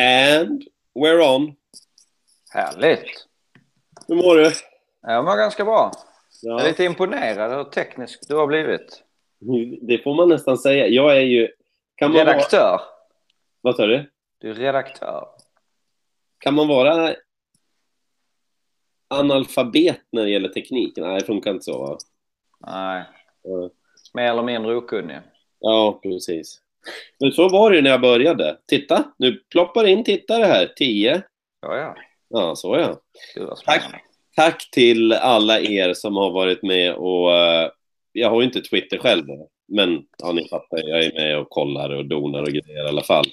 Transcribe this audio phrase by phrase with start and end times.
[0.00, 0.62] And
[0.94, 1.56] we're on.
[2.50, 3.26] Härligt.
[4.08, 4.50] Hur mår du?
[5.02, 5.92] Jag mår ganska bra.
[6.42, 6.50] Ja.
[6.52, 9.02] Jag är lite imponerad hur teknisk du har blivit.
[9.82, 10.86] Det får man nästan säga.
[10.86, 11.48] Jag är ju...
[11.94, 12.34] Kan man vara...
[12.34, 12.80] Redaktör.
[13.60, 14.10] Vad sa du?
[14.38, 15.28] Du är redaktör.
[16.38, 17.14] Kan man vara
[19.08, 20.92] analfabet när det gäller teknik?
[20.96, 21.98] Nej, det funkar inte så va?
[22.66, 23.04] Nej,
[23.42, 23.70] Ja.
[24.14, 25.18] mer eller mindre okunnig.
[25.60, 26.60] Ja, precis.
[27.20, 28.56] Men så var det ju när jag började.
[28.68, 30.72] Titta, nu ploppar in tittare här.
[30.76, 31.22] 10.
[31.62, 31.96] Ja, ja.
[32.28, 33.00] Ja, så ja.
[33.64, 33.82] Tack.
[34.36, 37.32] Tack till alla er som har varit med och...
[37.32, 37.70] eh,
[38.18, 39.24] jag har ju inte Twitter själv,
[39.68, 43.02] men ja, ni fattar, jag är med och kollar och donar och grejer i alla
[43.02, 43.24] fall.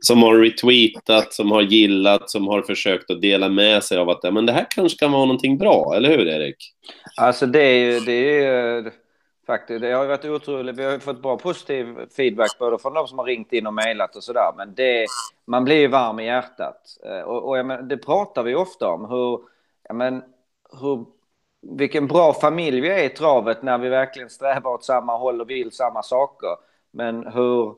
[0.00, 4.20] Som har retweetat, som har gillat, som har försökt att dela med sig av att
[4.22, 6.56] ja, men det här kanske kan vara någonting bra, eller hur Erik?
[7.16, 8.90] Alltså det är ju, det är ju
[9.48, 10.76] faktiskt, det har ju varit otroligt.
[10.76, 13.74] Vi har ju fått bra positiv feedback både från de som har ringt in och
[13.74, 14.52] mejlat och sådär.
[14.56, 15.06] Men det,
[15.44, 16.98] man blir ju varm i hjärtat.
[17.04, 19.04] Eh, och, och jag men, det pratar vi ofta om.
[19.04, 19.40] Hur,
[19.94, 20.22] men,
[20.80, 21.04] hur,
[21.62, 25.50] vilken bra familj vi är i travet när vi verkligen strävar åt samma håll och
[25.50, 26.56] vill samma saker.
[26.90, 27.68] Men hur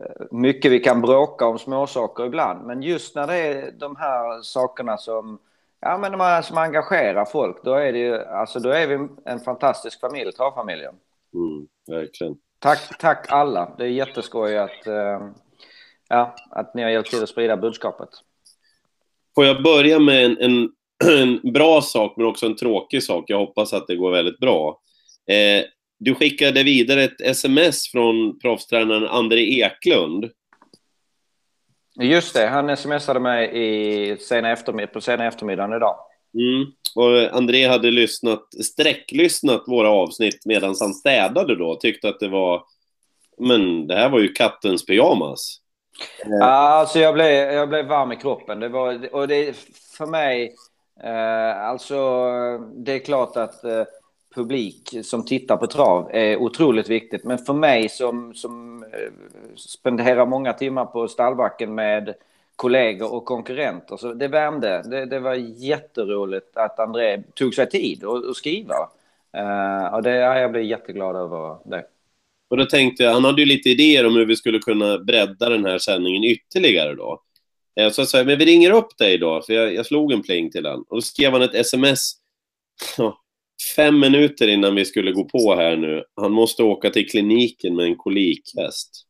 [0.00, 2.66] eh, mycket vi kan bråka om småsaker ibland.
[2.66, 5.38] Men just när det är de här sakerna som
[5.86, 9.08] Ja, men de här som engagerar folk, då är, det ju, alltså, då är vi
[9.24, 10.94] en fantastisk familj, travfamiljen.
[11.34, 12.36] Mm, verkligen.
[12.58, 13.74] Tack, tack alla.
[13.78, 15.28] Det är jätteskoj att, eh,
[16.08, 18.08] ja, att ni har hjälpt till att sprida budskapet.
[19.34, 20.70] Får jag börja med en, en,
[21.44, 23.24] en bra sak, men också en tråkig sak.
[23.26, 24.80] Jag hoppas att det går väldigt bra.
[25.26, 25.64] Eh,
[25.98, 30.30] du skickade vidare ett sms från proffstränaren André Eklund.
[32.00, 35.96] Just det, han smsade mig i sena eftermid- på sena eftermiddagen idag.
[36.34, 36.72] Mm.
[36.94, 41.76] Och eh, André hade lyssnat, sträcklyssnat våra avsnitt medan han städade då.
[41.76, 42.62] Tyckte att det var,
[43.38, 45.60] men det här var ju kattens pyjamas.
[46.24, 46.48] Eh.
[46.48, 48.60] Alltså jag blev, jag blev varm i kroppen.
[48.60, 49.56] Det var, och det
[49.98, 50.54] för mig,
[51.02, 51.96] eh, alltså
[52.76, 53.84] det är klart att eh,
[54.34, 57.24] publik som tittar på trav är otroligt viktigt.
[57.24, 59.10] Men för mig som, som eh,
[59.56, 62.14] spenderar många timmar på stallbacken med
[62.56, 64.82] kollegor och konkurrenter, så det värmde.
[64.84, 68.74] Det, det var jätteroligt att André tog sig tid att skriva.
[69.36, 71.84] Eh, och det, ja, jag blev jätteglad över det.
[72.50, 75.48] Och då tänkte jag, han hade ju lite idéer om hur vi skulle kunna bredda
[75.48, 77.22] den här sändningen ytterligare då.
[77.80, 80.22] Eh, Så jag sa, men vi ringer upp dig då, för jag, jag slog en
[80.22, 80.84] pling till han.
[80.88, 82.12] Och då skrev han ett sms
[83.76, 86.04] fem minuter innan vi skulle gå på här nu.
[86.16, 89.06] Han måste åka till kliniken med en kolikhäst.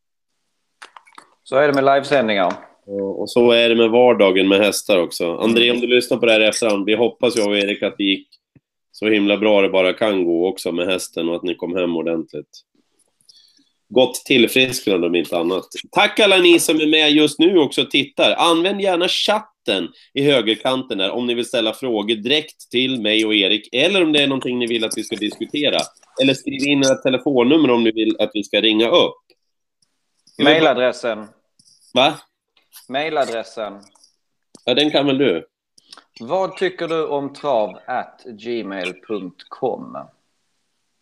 [1.42, 2.52] Så är det med livesändningar.
[2.86, 5.36] Och så är det med vardagen med hästar också.
[5.36, 7.98] André, om du lyssnar på det här i efterhand, vi hoppas jag och Erik att
[7.98, 8.28] det gick
[8.92, 11.96] så himla bra det bara kan gå också med hästen och att ni kom hem
[11.96, 12.48] ordentligt.
[13.88, 15.64] Gott tillfrisknande om inte annat.
[15.90, 18.34] Tack alla ni som är med just nu också och tittar.
[18.38, 23.34] Använd gärna chatten i högerkanten där om ni vill ställa frågor direkt till mig och
[23.34, 25.78] Erik eller om det är någonting ni vill att vi ska diskutera.
[26.22, 29.22] Eller skriv in era telefonnummer om ni vill att vi ska ringa upp.
[30.42, 31.26] Mailadressen.
[31.94, 32.14] Va?
[32.88, 33.80] Mailadressen.
[34.64, 35.46] Ja, den kan väl du?
[36.20, 39.98] Vad tycker du om trav at gmail.com?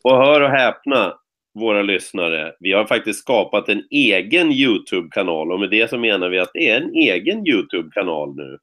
[0.05, 1.15] Och hör och häpna,
[1.55, 2.55] våra lyssnare.
[2.61, 6.71] Vi har faktiskt skapat en egen YouTube-kanal och med det så menar vi att det
[6.71, 8.59] är en egen YouTube-kanal nu.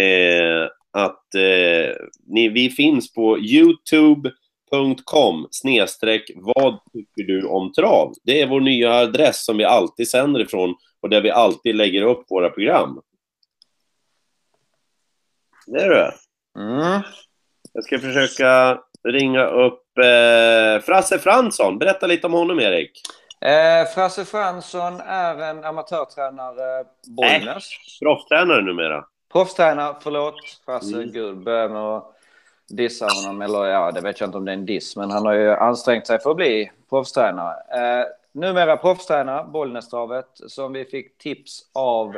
[0.00, 8.14] Eh, att eh, ni, vi finns på youtube.com snedstreck vad tycker du om trav?
[8.24, 12.02] Det är vår nya adress som vi alltid sänder ifrån och där vi alltid lägger
[12.02, 13.00] upp våra program.
[15.66, 16.12] Det är det.
[16.58, 17.00] Mm.
[17.72, 21.78] Jag ska försöka ringa upp eh, Frasse Fransson.
[21.78, 23.00] Berätta lite om honom, Erik.
[23.40, 27.68] Eh, Frasse Fransson är en amatörtränare, Bollnäs.
[28.02, 29.04] Proffstränare numera.
[29.32, 31.12] Proffstränare, förlåt Frasse, Mm.
[31.12, 32.16] gud, börjar med att
[32.68, 33.42] dissa honom.
[33.42, 35.50] Eller ja, det vet jag inte om det är en diss, men han har ju
[35.50, 37.54] ansträngt sig för att bli proffstränare.
[37.70, 42.16] Eh, numera proffstränare, Bollnästravet, som vi fick tips av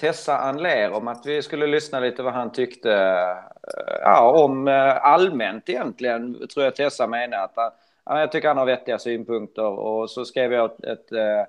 [0.00, 5.04] Tessa Anler om att vi skulle lyssna lite vad han tyckte eh, ja, om eh,
[5.04, 7.38] allmänt egentligen, tror jag Tessa menar.
[7.38, 7.70] Att han,
[8.04, 11.48] ja, jag tycker han har vettiga synpunkter och så skrev jag ett, ett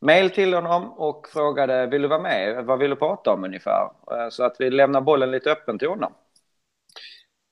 [0.00, 2.64] mejl till honom och frågade vill du vara med?
[2.64, 3.88] Vad vill du prata om ungefär?
[4.30, 6.12] Så att vi lämnar bollen lite öppen till honom.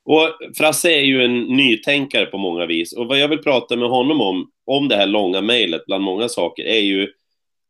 [0.06, 2.92] Och Frasse är ju en nytänkare på många vis.
[2.92, 6.28] Och vad jag vill prata med honom om, om det här långa mejlet, bland många
[6.28, 7.08] saker, är ju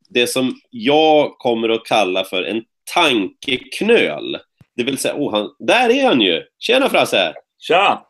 [0.08, 2.62] det som jag kommer att kalla för en
[2.94, 4.38] tankeknöl.
[4.76, 6.42] Det vill säga, oh, han, där är han ju!
[6.58, 7.34] Tjena Frasse!
[7.58, 8.06] Tja!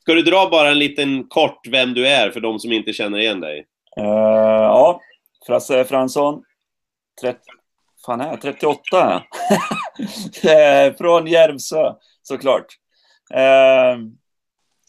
[0.00, 3.18] Ska du dra bara en liten kort vem du är för de som inte känner
[3.18, 3.66] igen dig?
[3.96, 5.00] Eh, ja,
[5.46, 6.42] Frasse Fransson.
[7.20, 7.38] 30,
[8.06, 8.40] fan är jag?
[8.40, 9.22] 38.
[10.44, 11.94] Eh, från Järvsö,
[12.28, 12.66] såklart.
[13.34, 13.98] Eh,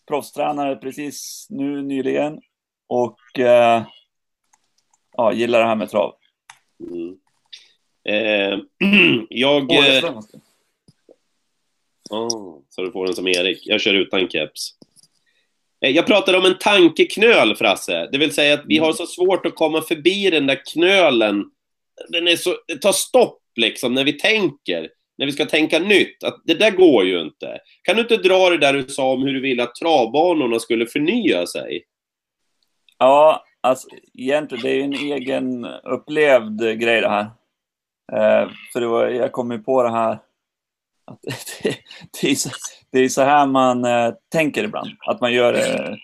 [0.08, 2.40] proffstränare precis nu nyligen.
[2.88, 3.86] Och eh,
[5.18, 6.16] ja, gillar det här med trav.
[6.80, 7.18] Mm.
[8.10, 8.60] Eh,
[9.30, 9.72] jag...
[9.72, 10.20] Oh,
[12.10, 13.68] oh, så du får den som Erik.
[13.68, 14.78] Jag kör utan keps.
[15.86, 18.10] Eh, jag pratade om en tankeknöl, Frasse.
[18.12, 21.44] Det vill säga att vi har så svårt att komma förbi den där knölen.
[22.10, 24.90] Den är så, det tar stopp liksom när vi tänker.
[25.18, 26.24] När vi ska tänka nytt.
[26.24, 27.60] Att det där går ju inte.
[27.82, 30.86] Kan du inte dra det där du sa om hur du ville att travbanorna skulle
[30.86, 31.84] förnya sig?
[33.00, 37.26] Ja, alltså egentligen det är en egen upplevd grej det här.
[38.14, 40.20] Eh, för det var, jag kom ju på det här
[41.06, 41.20] att
[41.64, 41.76] det,
[42.22, 42.50] det, är så,
[42.92, 44.90] det är så här man eh, tänker ibland.
[45.08, 45.98] Att man gör det,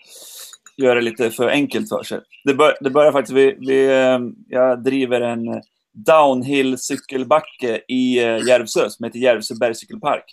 [0.76, 2.20] gör det lite för enkelt för sig.
[2.44, 4.18] Det, bör, det börjar faktiskt, vi, vi, eh,
[4.48, 10.24] jag driver en downhill cykelbacke i eh, Järvsö som heter Järvsö bergcykelpark.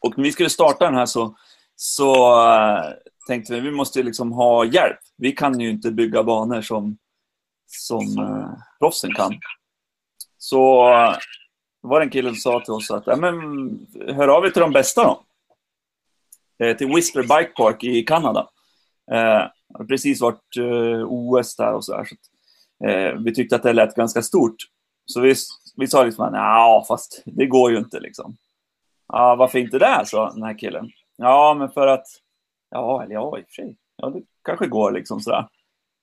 [0.00, 1.36] Och när vi skulle starta den här så,
[1.76, 2.82] så uh,
[3.26, 4.98] tänkte vi vi måste liksom ha hjälp.
[5.16, 6.98] Vi kan ju inte bygga banor som,
[7.66, 9.34] som uh, proffsen kan.
[10.38, 11.16] Så uh,
[11.80, 13.36] var det en kille som sa till oss att ja, men,
[14.06, 15.24] hör av er till de bästa då.
[16.62, 18.48] Eh, till Whistler Bike Park i Kanada.
[19.12, 19.46] Eh,
[19.88, 22.04] precis varit eh, OS där och så här.
[22.04, 22.20] Så att,
[22.84, 24.56] eh, vi tyckte att det lät ganska stort.
[25.06, 25.34] Så vi,
[25.76, 28.36] vi sa liksom, ja fast det går ju inte liksom.
[29.08, 30.90] Ja, varför inte det, sa den här killen.
[31.16, 32.06] Ja, men för att,
[32.70, 33.76] ja, eller ja, i och för sig.
[33.96, 35.48] Ja, det kanske går liksom sådär.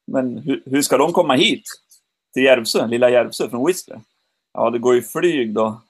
[0.07, 1.63] Men hur, hur ska de komma hit?
[2.33, 4.01] Till Järvsö, lilla Järvsö från Whistler?
[4.53, 5.81] Ja, det går ju flyg då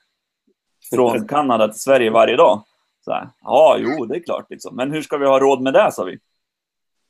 [0.89, 2.63] från Kanada till Sverige varje dag.
[3.06, 4.75] Så här, ja, jo, det är klart liksom.
[4.75, 6.19] Men hur ska vi ha råd med det, sa vi.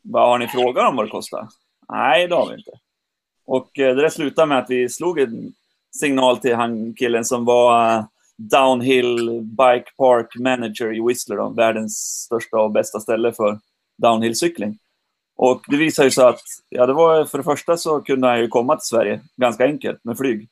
[0.01, 1.47] Vad har ni frågat om vad det kostar?
[1.89, 2.71] Nej, det har vi inte.
[3.49, 5.53] Och eh, det där slutade med att vi slog en
[5.91, 8.03] signal till han killen som var eh,
[8.37, 13.59] Downhill Bike Park Manager i Whistler, då, världens största och bästa ställe för
[13.97, 14.77] downhillcykling.
[15.35, 18.47] Och det visade sig att, ja, det var för det första så kunde han ju
[18.47, 20.49] komma till Sverige ganska enkelt med flyg.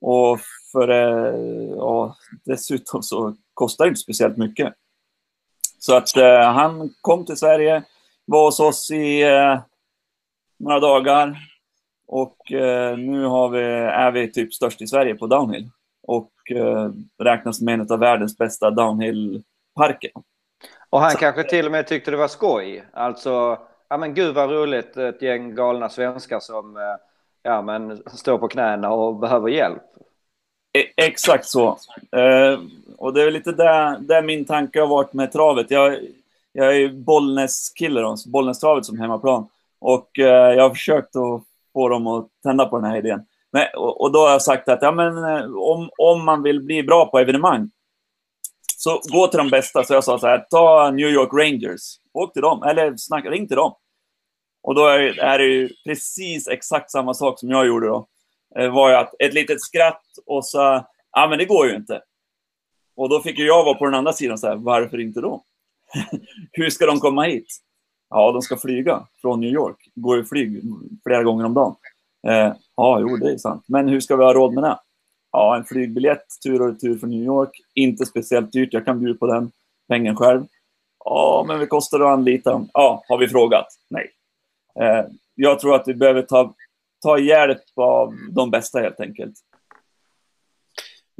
[0.00, 0.40] Och
[0.72, 1.34] för, eh,
[1.76, 4.74] ja, dessutom så kostar det inte speciellt mycket.
[5.78, 7.82] Så att eh, han kom till Sverige,
[8.24, 9.60] var hos oss i eh,
[10.58, 11.49] några dagar.
[12.12, 13.22] Och eh, nu
[13.52, 15.70] vi, är vi typ störst i Sverige på downhill.
[16.02, 20.10] Och eh, räknas som en av världens bästa downhillparker.
[20.90, 21.18] Och han så.
[21.18, 22.84] kanske till och med tyckte det var skoj.
[22.92, 23.58] Alltså,
[23.88, 26.82] ja men gud vad roligt, ett gäng galna svenskar som eh,
[27.42, 29.82] ja, men står på knäna och behöver hjälp.
[30.78, 31.68] E exakt så.
[32.16, 32.60] Eh,
[32.96, 35.70] och det är lite där, där min tanke har varit med travet.
[35.70, 35.98] Jag,
[36.52, 39.48] jag är ju Bollnäs-kille, Bollnäs-travet som hemmaplan.
[39.78, 43.20] Och eh, jag har försökt att få dem att tända på den här idén.
[43.52, 46.62] Men, och, och, då har jag sagt att ja, men, eh, om, om man vill
[46.62, 47.70] bli bra på evenemang,
[48.76, 49.84] så gå till de bästa.
[49.84, 51.80] Så jag sa så här, ta New York Rangers.
[52.12, 53.74] Åk till dem, eller snack, ring till dem.
[54.62, 58.06] Och då är, är det ju precis exakt samma sak som jag gjorde då.
[58.54, 62.02] Det var ju att ett litet skratt och så, ja men det går ju inte.
[62.96, 65.44] Och då fick ju jag vara på den andra sidan så här, varför inte då?
[66.52, 67.46] Hur ska de komma hit?
[68.10, 69.76] Ja, de ska flyga från New York.
[69.94, 70.62] Går ju flyg
[71.02, 71.74] flera gånger om dagen.
[72.28, 73.64] Eh, ja, jo, det är sant.
[73.68, 74.78] Men hur ska vi ha råd med det?
[75.32, 77.50] Ja, en flygbiljett tur och retur från New York.
[77.74, 78.72] Inte speciellt dyrt.
[78.72, 79.50] Jag kan bjuda på den
[79.88, 80.44] pengen själv.
[81.04, 82.68] Ja, men vad kostar det att anlita dem?
[82.72, 83.66] Ja, har vi frågat?
[83.90, 84.10] Nej.
[84.80, 86.54] Eh, jag tror att vi behöver ta
[87.02, 89.34] ta hjälp av de bästa helt enkelt.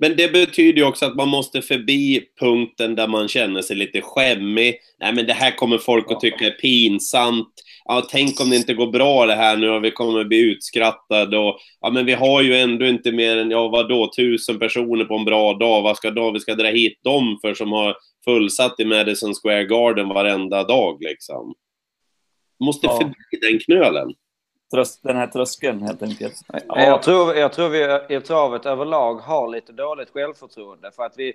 [0.00, 4.00] Men det betyder ju också att man måste förbi punkten där man känner sig lite
[4.00, 4.74] skämmig.
[5.00, 7.52] Nej, men det här kommer folk att tycka är pinsamt.
[7.84, 11.38] Ja, tänk om det inte går bra det här nu och vi kommer bli utskrattade
[11.38, 15.14] och ja, men vi har ju ändå inte mer än, ja vadå, tusen personer på
[15.14, 15.82] en bra dag.
[15.82, 19.64] Vad ska då vi ska dra hit dem för som har fullsatt i Madison Square
[19.64, 21.54] Garden varenda dag liksom?
[22.64, 22.98] Måste ja.
[22.98, 24.14] förbi den knölen
[24.70, 26.34] tröst, den här tröskeln helt enkelt.
[26.52, 26.80] Ja.
[26.82, 31.32] Jag, tror, jag tror vi i travet överlag har lite dåligt självförtroende för att vi,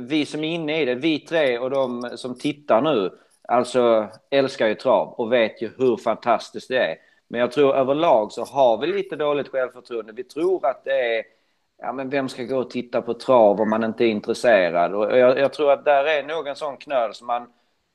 [0.00, 3.10] vi som är inne i det, vi tre och de som tittar nu,
[3.48, 6.96] alltså älskar ju trav och vet ju hur fantastiskt det är.
[7.28, 10.12] Men jag tror överlag så har vi lite dåligt självförtroende.
[10.12, 11.24] Vi tror att det är,
[11.78, 14.94] ja men vem ska gå och titta på trav om man inte är intresserad?
[14.94, 17.46] Och jag, jag tror att där är nog en sån knöl som man,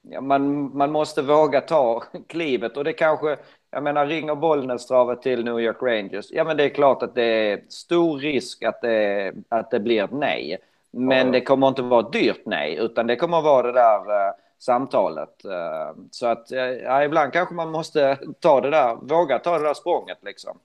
[0.01, 3.38] ja, man, man måste våga ta klivet och det kanske
[3.75, 7.24] jag menar, ringer Bollnäs-travet till New York Rangers, ja men det är klart att det
[7.24, 10.58] är stor risk att det, att det blir ett nej.
[10.91, 11.32] Men ja.
[11.32, 15.46] det kommer inte vara ett dyrt nej, utan det kommer vara det där uh, samtalet.
[15.46, 16.51] Uh, så att
[16.84, 20.58] ja, ibland kanske man måste ta det där, våga ta det där språnget liksom.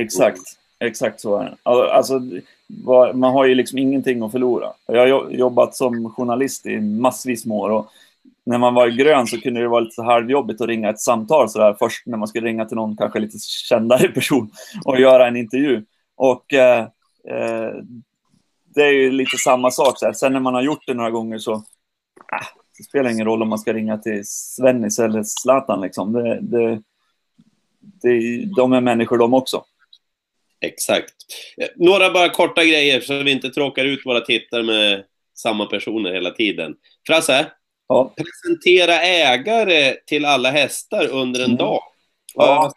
[0.00, 0.40] Exakt.
[0.78, 1.56] exakt så är det.
[1.92, 2.20] Alltså,
[3.14, 4.72] man har ju liksom ingenting att förlora.
[4.86, 7.86] Jag har jobbat som journalist i massvis med år och
[8.46, 11.58] när man var grön så kunde det vara lite halvjobbigt att ringa ett samtal så
[11.58, 13.38] där först när man skulle ringa till någon kanske lite
[13.68, 14.50] kändare person
[14.84, 15.84] och göra en intervju.
[16.16, 16.80] Och eh,
[17.28, 17.72] eh,
[18.74, 19.98] det är ju lite samma sak.
[19.98, 20.12] Så här.
[20.12, 22.46] Sen när man har gjort det några gånger så äh,
[22.78, 25.80] det spelar ingen roll om man ska ringa till Svennis eller Zlatan.
[25.80, 26.12] Liksom.
[26.12, 26.82] Det, det,
[28.02, 29.64] det, de är människor de också.
[30.60, 31.14] Exakt.
[31.56, 36.12] Eh, några bara korta grejer så vi inte tråkar ut våra tittare med samma personer
[36.12, 36.74] hela tiden.
[37.06, 37.46] Frasse,
[37.88, 38.14] ja.
[38.16, 41.56] presentera ägare till alla hästar under en mm.
[41.56, 41.80] dag.
[42.34, 42.72] Ja.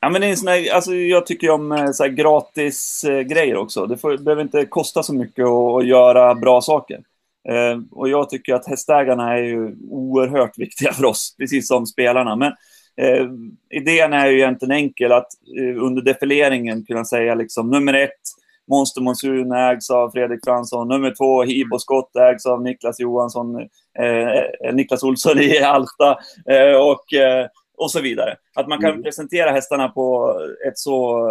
[0.00, 3.20] Ja, men det är en sån här, alltså, jag tycker om eh, så gratis eh,
[3.20, 3.86] grejer också.
[3.86, 7.00] Det, får, det behöver inte kosta så mycket att, att göra bra saker.
[7.48, 12.36] Eh, och jag tycker att hästägarna är ju oerhört viktiga för oss, precis som spelarna.
[12.36, 12.52] Men
[12.96, 13.26] eh,
[13.70, 18.20] idén är ju egentligen enkel, att eh, under defileringen kunna säga liksom nummer ett,
[18.68, 20.88] Monster Monsun ägs av Fredrik Fransson.
[20.88, 23.60] Nummer två, Hibo Skott ägs av Niklas Johansson,
[23.98, 26.18] eh, Niklas Olsson i Alta.
[26.50, 27.46] Eh, och, eh,
[27.78, 28.36] och så vidare.
[28.54, 29.02] Att man kan mm.
[29.02, 30.34] presentera hästarna på
[30.68, 31.28] ett så,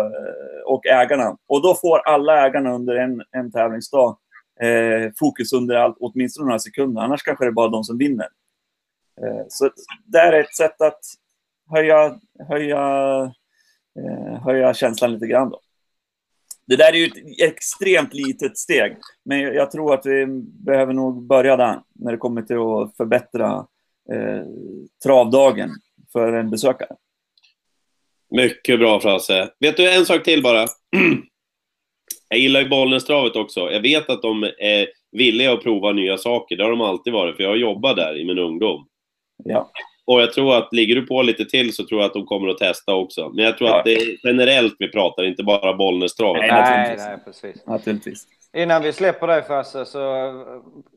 [0.65, 1.37] och ägarna.
[1.47, 4.17] Och då får alla ägarna under en, en tävlingsdag
[4.61, 7.01] eh, fokus under allt, åtminstone några sekunder.
[7.01, 8.27] Annars kanske det är bara de som vinner.
[9.21, 9.69] Eh, så
[10.05, 10.99] det är ett sätt att
[11.71, 12.81] höja, höja,
[13.99, 15.49] eh, höja känslan lite grann.
[15.49, 15.59] Då.
[16.67, 20.25] Det där är ju ett extremt litet steg, men jag tror att vi
[20.65, 23.67] behöver nog börja där när det kommer till att förbättra
[24.13, 24.45] eh,
[25.03, 25.69] travdagen
[26.13, 26.95] för en besökare.
[28.31, 29.49] Mycket bra Frasse.
[29.59, 30.61] Vet du en sak till bara?
[32.29, 33.59] Jag gillar ju Bollnästravet också.
[33.59, 36.57] Jag vet att de är villiga att prova nya saker.
[36.57, 38.87] Det har de alltid varit, för jag har jobbat där i min ungdom.
[39.43, 39.71] Ja.
[40.05, 42.47] Och jag tror att ligger du på lite till så tror jag att de kommer
[42.47, 43.31] att testa också.
[43.33, 43.77] Men jag tror ja.
[43.79, 46.41] att det är generellt vi pratar, inte bara Bollnästravet.
[46.41, 47.65] Nej, nej, nej, precis.
[47.65, 48.27] Naturligtvis.
[48.53, 50.33] Innan vi släpper dig Frasse, så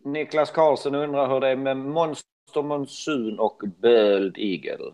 [0.05, 4.93] Niklas Karlsson undrar hur det är med Monster Monsun och Böld Eagle.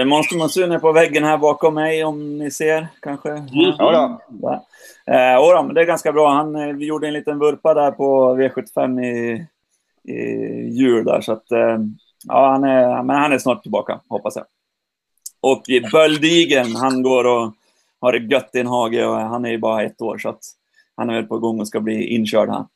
[0.00, 3.30] Eh, Monster Monsun är på väggen här bakom mig om ni ser kanske.
[3.30, 3.48] Mm.
[3.52, 4.48] Ja, då.
[5.06, 6.28] Eh, då, det är ganska bra.
[6.28, 9.46] Han, eh, vi gjorde en liten vurpa där på V75 i,
[10.12, 10.20] i
[10.68, 11.78] jul där så att eh,
[12.24, 14.44] ja, han är, men han är snart tillbaka hoppas jag.
[15.40, 15.62] Och
[15.92, 17.54] Böldigen, han går och
[18.00, 20.42] har det gött i en hage och han är ju bara ett år så att
[20.96, 22.66] han är väl på gång och ska bli inkörd här.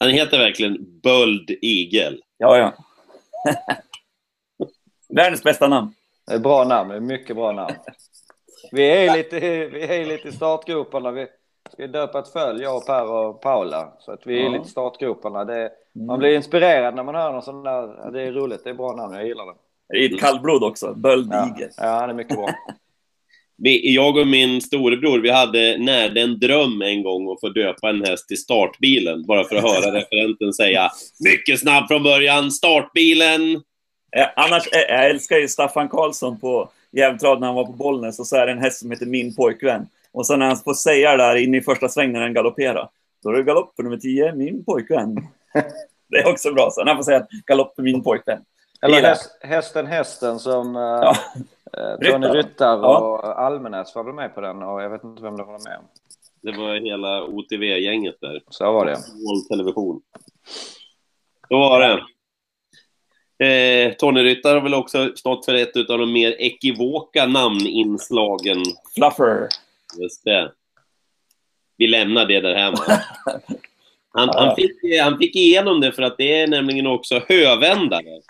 [0.00, 2.22] Han heter verkligen Böld Igel.
[2.38, 2.72] Ja, ja.
[5.08, 5.94] Världens bästa namn.
[6.26, 7.74] Det är bra namn, mycket bra namn.
[8.72, 11.10] Vi är lite, vi är lite i startgroparna.
[11.10, 11.26] Vi
[11.72, 13.92] ska döpa ett följ, jag och Per och Paula.
[13.98, 14.50] Så att vi är ja.
[14.50, 15.44] lite startgroparna.
[15.44, 16.06] Det, mm.
[16.06, 18.10] Man blir inspirerad när man hör någon sån där.
[18.12, 19.54] Det är roligt, det är bra namn, jag gillar det.
[19.88, 21.54] Det är ett kallblod också, Böldiger.
[21.58, 21.68] Ja.
[21.76, 22.48] ja, han är mycket bra.
[23.56, 27.90] Vi, jag och min storebror, vi hade närde en dröm en gång att få döpa
[27.90, 30.90] en häst till startbilen, bara för att höra referenten säga
[31.24, 33.54] mycket snabb från början, startbilen!
[34.16, 38.18] Eh, annars, eh, jag älskar ju Staffan Karlsson på Jävtrav när han var på Bollnäs
[38.18, 39.86] och så är det en häst som heter Min pojkvän.
[40.12, 42.90] Och sen när han får säga det där inne i första svängen när den galopperar.
[43.22, 45.14] Då är det galopp för nummer 10, Min pojkvän.
[46.08, 46.70] det är också bra.
[46.74, 48.44] Sen han får säga galopp för Min pojkvän.
[48.82, 51.16] Eller häst, Hästen Hästen som eh, ja.
[51.76, 53.34] eh, Tony Ryttar och ja.
[53.34, 55.84] Almenäs var väl med på den och jag vet inte vem det var med om.
[56.42, 58.42] Det var hela OTV-gänget där.
[58.48, 58.96] Så var det.
[59.48, 60.02] Television.
[61.48, 62.02] Så var det.
[63.46, 68.62] Eh, Tony Ryttar har väl också stått för ett av de mer ekivoka namninslagen.
[68.94, 69.48] Fluffer.
[70.00, 70.52] Just det.
[71.76, 72.76] Vi lämnar det där hemma.
[74.14, 74.44] Han, ja.
[74.44, 78.22] han, fick, han fick igenom det för att det är nämligen också hövändare.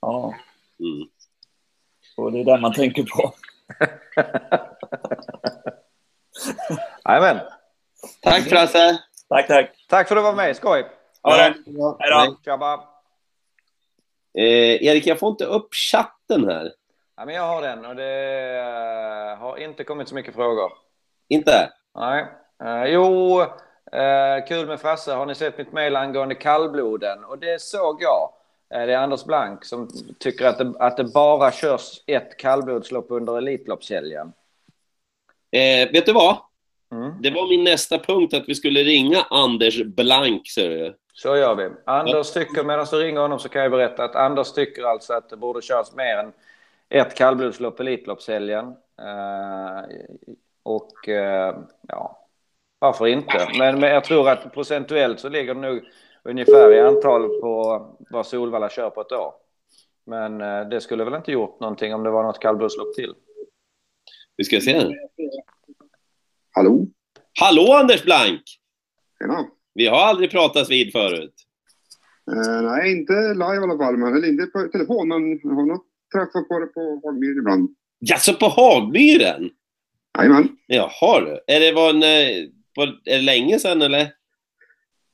[0.00, 0.34] Ja.
[0.80, 1.08] Mm.
[2.16, 3.34] Och det är det man tänker på.
[7.08, 7.40] Jajamän.
[8.22, 8.98] Tack Frasse.
[9.28, 9.86] Tack, tack.
[9.88, 10.56] Tack för att du var med.
[10.56, 10.86] Skoj.
[11.22, 11.98] Ja, Hej då.
[14.38, 16.72] Eh, Erik, jag får inte upp chatten här.
[17.16, 20.72] Ja, men jag har den och det uh, har inte kommit så mycket frågor.
[21.32, 21.72] Inte?
[21.94, 22.26] Nej.
[22.64, 25.12] Uh, jo, uh, kul med Frasse.
[25.12, 27.24] Har ni sett mitt mejl angående kallbloden?
[27.24, 28.32] Och det såg jag.
[28.68, 33.38] det är Anders Blank som tycker att det, att det bara körs ett kallblodslopp under
[33.38, 34.32] Elitloppshelgen.
[35.52, 36.36] Eh, vet du vad?
[36.92, 37.22] Mm.
[37.22, 40.94] Det var min nästa punkt, att vi skulle ringa Anders Blank, ser.
[41.14, 41.70] Så gör vi.
[41.84, 45.30] Anders tycker, medan du ringer honom så kan jag berätta att Anders tycker alltså att
[45.30, 46.32] det borde köras mer än
[46.88, 48.66] ett kallblodslopp Elitloppshelgen.
[48.98, 49.84] Eh,
[50.62, 51.56] och eh,
[51.88, 52.28] ja,
[52.78, 53.48] varför inte?
[53.58, 55.82] Men, men jag tror att procentuellt så ligger det nog
[56.24, 59.32] ungefär i antal på vad Solvalla kör på ett år.
[60.06, 63.14] Men eh, det skulle väl inte gjort någonting om det var något kallblodslopp till.
[64.36, 64.96] Vi ska se.
[66.50, 66.86] Hallå?
[67.40, 68.42] Hallå Anders Blank!
[69.18, 69.46] Tjena.
[69.74, 71.34] Vi har aldrig pratats vid förut.
[72.30, 75.66] Eh, nej, inte live i alla fall, men, eller inte på telefon, men jag har
[75.66, 77.76] nog träffat på det på Hagmyr ibland.
[77.98, 79.50] Jaså, på Hagmyren?
[80.18, 80.48] Jajamän.
[80.66, 81.40] Jaha du.
[81.54, 84.00] Är det, var en, eh, var, är det länge sedan eller?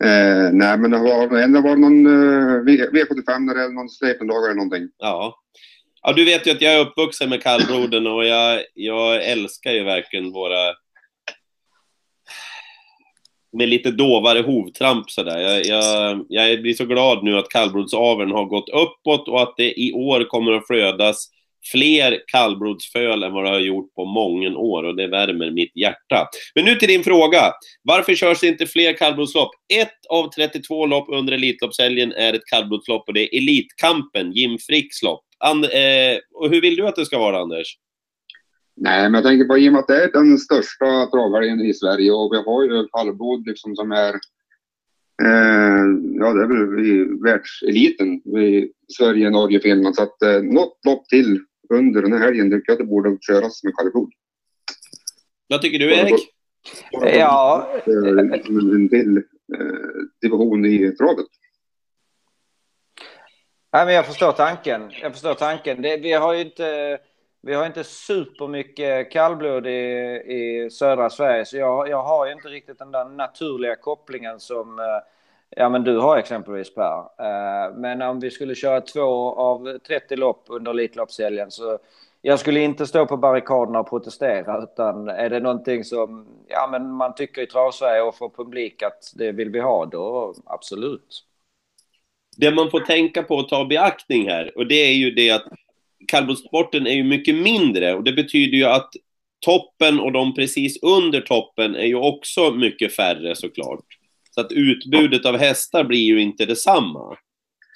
[0.05, 3.89] Eh, nej, men det var, det var någon eh, V- V75 när det är någon
[3.89, 4.89] släpendag eller någonting.
[4.99, 5.35] Ja.
[6.03, 9.85] Ja, du vet ju att jag är uppvuxen med kallbloden och jag, jag älskar ju
[9.85, 10.75] verkligen våra...
[13.53, 15.39] Med lite dovare hovtramp sådär.
[15.39, 19.81] Jag, jag, jag blir så glad nu att kallblodsaveln har gått uppåt och att det
[19.81, 21.29] i år kommer att flödas
[21.73, 26.29] fler kallblodsföl än vad det har gjort på många år och det värmer mitt hjärta.
[26.55, 27.53] Men nu till din fråga.
[27.83, 29.51] Varför körs det inte fler kallblodslopp?
[29.75, 35.03] Ett av 32 lopp under Elitloppshelgen är ett kallblodslopp och det är Elitkampen, Jim Fricks
[35.03, 35.25] lopp.
[35.45, 37.77] And, eh, och hur vill du att det ska vara, Anders?
[38.81, 41.75] Nej, men jag tänker på i och med att det är den största travhelgen i
[41.75, 44.15] Sverige och vi har ju kallblod liksom som är
[45.23, 45.85] eh,
[46.21, 48.09] ja, det är väl i världseliten
[48.39, 49.95] i Sverige, Norge, Finland.
[49.95, 51.41] Så att eh, något lopp till
[51.75, 54.11] under den här helgen tycker jag att det borde köras med kallblod.
[55.49, 56.35] Vad tycker du, Erik?
[56.91, 59.23] Ja, Eh, en, en till eh,
[60.21, 61.27] division i travet.
[63.73, 64.91] Nej, men jag förstår tanken.
[65.03, 65.83] Jag förstår tanken.
[65.83, 66.99] Det, vi har ju inte,
[67.41, 69.71] vi har inte supermycket kallblod i,
[70.27, 74.79] i södra Sverige, så jag, jag har ju inte riktigt den där naturliga kopplingen som
[74.79, 74.85] eh,
[75.51, 76.99] ja, men du har exempelvis Per.
[77.19, 81.79] Eh, men om vi skulle köra två av 30 lopp under Elitloppshelgen så
[82.23, 86.91] jag skulle inte stå på barrikaderna och protestera, utan är det någonting som ja, men
[86.91, 91.25] man tycker i Travsverige och från publik att det vill vi ha, då absolut.
[92.37, 95.31] Det man får tänka på och ta i beaktning här, och det är ju det
[95.31, 95.45] att
[96.09, 98.91] kallblodssporten är ju mycket mindre och det betyder ju att
[99.41, 103.85] toppen och de precis under toppen är ju också mycket färre såklart.
[104.31, 107.17] Så att utbudet av hästar blir ju inte detsamma.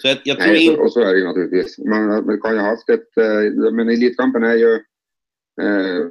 [0.03, 1.79] Så jag, jag Nej, så, och så är det ju naturligtvis.
[1.79, 4.75] Man, man kan ju ha haft ett, eh, men Elitkampen är ju
[5.63, 6.07] eh,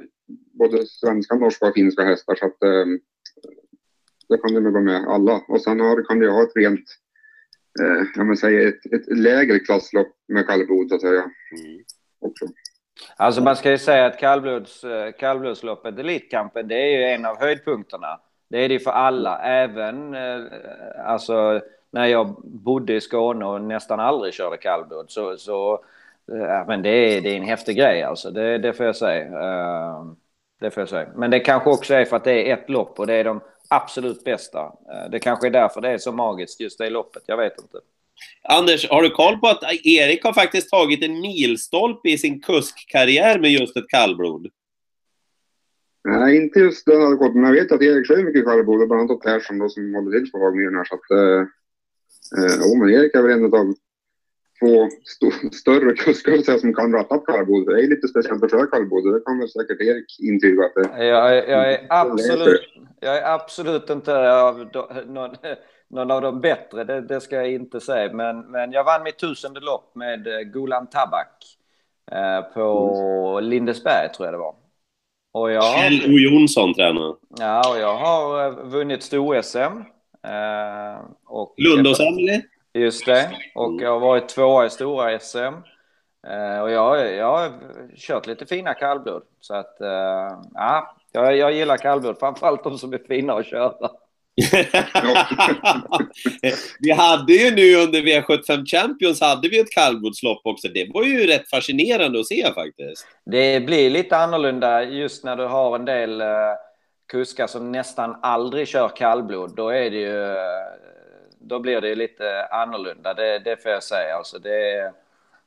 [0.58, 2.86] både svenska, norska och finska hästar så att eh,
[4.28, 5.42] det kan du vara med alla.
[5.48, 6.84] Och sen har, kan du ju ha ett rent,
[7.80, 11.20] eh, jag vill säga ett, ett lägre klasslopp med kallblod så att säga.
[11.20, 11.91] Också.
[13.16, 17.38] Alltså man ska ju säga att kallblods, eh, kallblodsloppet, Elitkampen, det är ju en av
[17.38, 18.20] höjdpunkterna.
[18.48, 20.42] Det är det för alla, även eh,
[21.04, 25.84] alltså när jag bodde i Skåne och nästan aldrig körde kallblod så, så
[26.32, 29.30] eh, men det är, det är en häftig grej alltså, det, det får jag säga.
[30.60, 31.08] Det får jag säga.
[31.14, 33.40] Men det kanske också är för att det är ett lopp och det är de
[33.68, 34.72] absolut bästa.
[35.10, 37.78] Det kanske är därför det är så magiskt just det loppet, jag vet inte.
[38.48, 43.38] Anders, har du koll på att Erik har faktiskt tagit en milstolpe i sin kuskkarriär
[43.38, 44.46] med just ett kallblod?
[46.08, 49.10] Nej, inte just den hade gått, men jag vet att Erik kör mycket kallblod bland
[49.10, 51.46] annat Persson då som håller till på Hagmyren här så att eh,
[52.66, 53.74] jo, men Erik är väl en av
[54.60, 57.66] två st större kuskar säga, som kan ratta på kallblod.
[57.66, 61.04] Det är lite speciellt att köra kallblod, det kan väl säkert Erik intyga att det
[61.06, 62.60] Jag, är- jag, är, absolut,
[63.00, 64.58] jag är absolut inte av
[65.06, 65.30] någon,
[65.92, 68.12] någon av de bättre, det, det ska jag inte säga.
[68.12, 71.44] Men, men jag vann mitt tusende lopp med eh, Gulan Tabak
[72.12, 74.54] eh, på Lindesberg, tror jag det var.
[75.32, 76.18] Och jag, Kjell O.
[76.18, 77.16] Jonsson tränar.
[77.38, 79.80] ja, och jag har eh, vunnit stor-SM.
[80.26, 82.42] Eh, och- Lundås Emily.
[82.74, 83.30] Just det.
[83.54, 85.38] Och jag har varit tvåa i stora SM.
[86.26, 87.50] Eh, och jag, jag har
[87.96, 89.22] kört lite fina kallblod.
[89.40, 92.18] Så att, eh, ja, jag, jag gillar kallblod.
[92.18, 93.90] Framförallt de som är fina att köra.
[96.80, 100.68] Vi hade ju nu under V75 Champions hade vi ett kallblodslopp också.
[100.68, 103.06] Det var ju rätt fascinerande att se faktiskt.
[103.26, 106.26] Det blir lite annorlunda just när du har en del eh,
[107.08, 109.56] kuskar som nästan aldrig kör kallblod.
[109.56, 110.22] Då är det ju...
[110.32, 110.36] eh,
[111.40, 114.16] Då blir det lite annorlunda, det, det får jag säga.
[114.16, 114.92] Alltså det,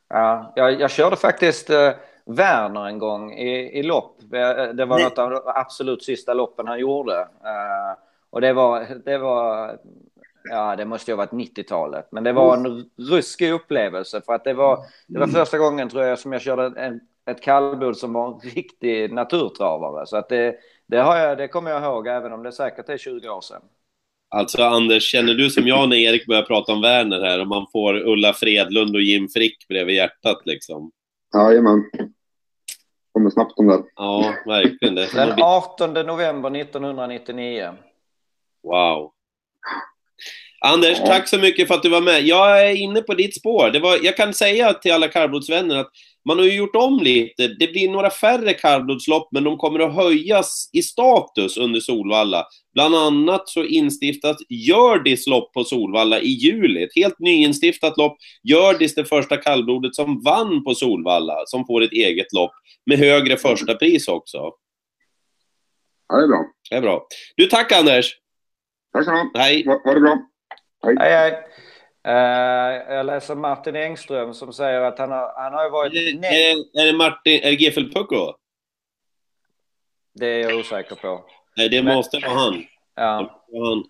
[0.10, 1.92] ja, jag, jag körde faktiskt eh,
[2.26, 4.18] Werner en gång i, i lopp.
[4.74, 5.04] Det var Nej.
[5.04, 7.20] något av de absolut sista loppen han gjorde.
[7.22, 8.05] Eh,
[8.36, 8.88] Och det var...
[9.06, 9.78] Det var
[10.50, 12.08] Ja, det måste ju ha varit 90-talet.
[12.12, 16.04] Men det var en ruskig upplevelse för att det var, det var första gången tror
[16.04, 20.06] jag som jag körde en, ett kallblod som var en riktig naturtravare.
[20.06, 20.56] Så att det,
[20.88, 23.62] det, har jag, det kommer jag ihåg även om det säkert är 20 år sedan.
[24.30, 27.66] Alltså Anders, känner du som jag när Erik börjar prata om Werner här och man
[27.72, 30.92] får Ulla Fredlund och Jim Frick bredvid hjärtat liksom?
[31.34, 31.84] Jajamän.
[33.12, 33.84] Kommer snabbt de där.
[33.96, 34.96] Ja, verkligen.
[34.96, 37.74] Det Den bli- 18 november 1999.
[38.66, 39.12] Wow.
[40.66, 41.06] Anders, Ja.
[41.06, 42.22] tack så mycket för att du var med.
[42.22, 43.70] Jag är inne på ditt spår.
[43.70, 45.92] Det var, jag kan säga till alla kallblodsvänner att
[46.28, 47.48] man har ju gjort om lite.
[47.48, 52.48] Det blir några färre kallblodslopp, men de kommer att höjas i status under Solvalla.
[52.74, 56.84] Bland annat så instiftas Hjördis lopp på Solvalla i juli.
[56.84, 58.18] Ett helt nyinstiftat lopp.
[58.44, 62.52] Hjördis, det första kallblodet som vann på Solvalla, som får ett eget lopp
[62.86, 64.38] med högre första pris också.
[66.08, 66.46] Ja, det är bra.
[66.70, 67.08] Det är bra.
[67.36, 68.14] Du, tack Anders!
[68.96, 69.42] Tack så mycket.
[69.42, 69.66] Hej!
[69.66, 70.18] Ha, ha det bra.
[70.84, 71.32] Hej, hej.
[72.08, 75.94] Eh, jag läser Martin Engström som säger att han har, han har varit...
[75.94, 78.34] Är, är, är det Martin, är det Pucko?
[80.20, 81.26] det är jag osäker på.
[81.58, 82.64] Nej, det Men- måste vara han.
[82.96, 83.44] Ja.
[83.54, 83.84] Han.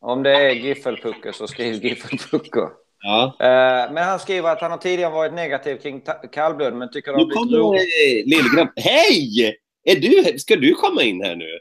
[0.00, 2.60] Om det är Giffelpucko så skriv Giffelpucko.
[3.02, 3.24] Ja.
[3.40, 7.18] Eh, men han skriver att han har tidigare varit negativ kring kallblod men tycker det
[7.18, 7.82] har Nu blivit kommer roligt.
[7.82, 8.68] eh, Lill-Grabb.
[8.76, 9.56] Hej!
[9.84, 11.58] Är du, ska du komma in här nu?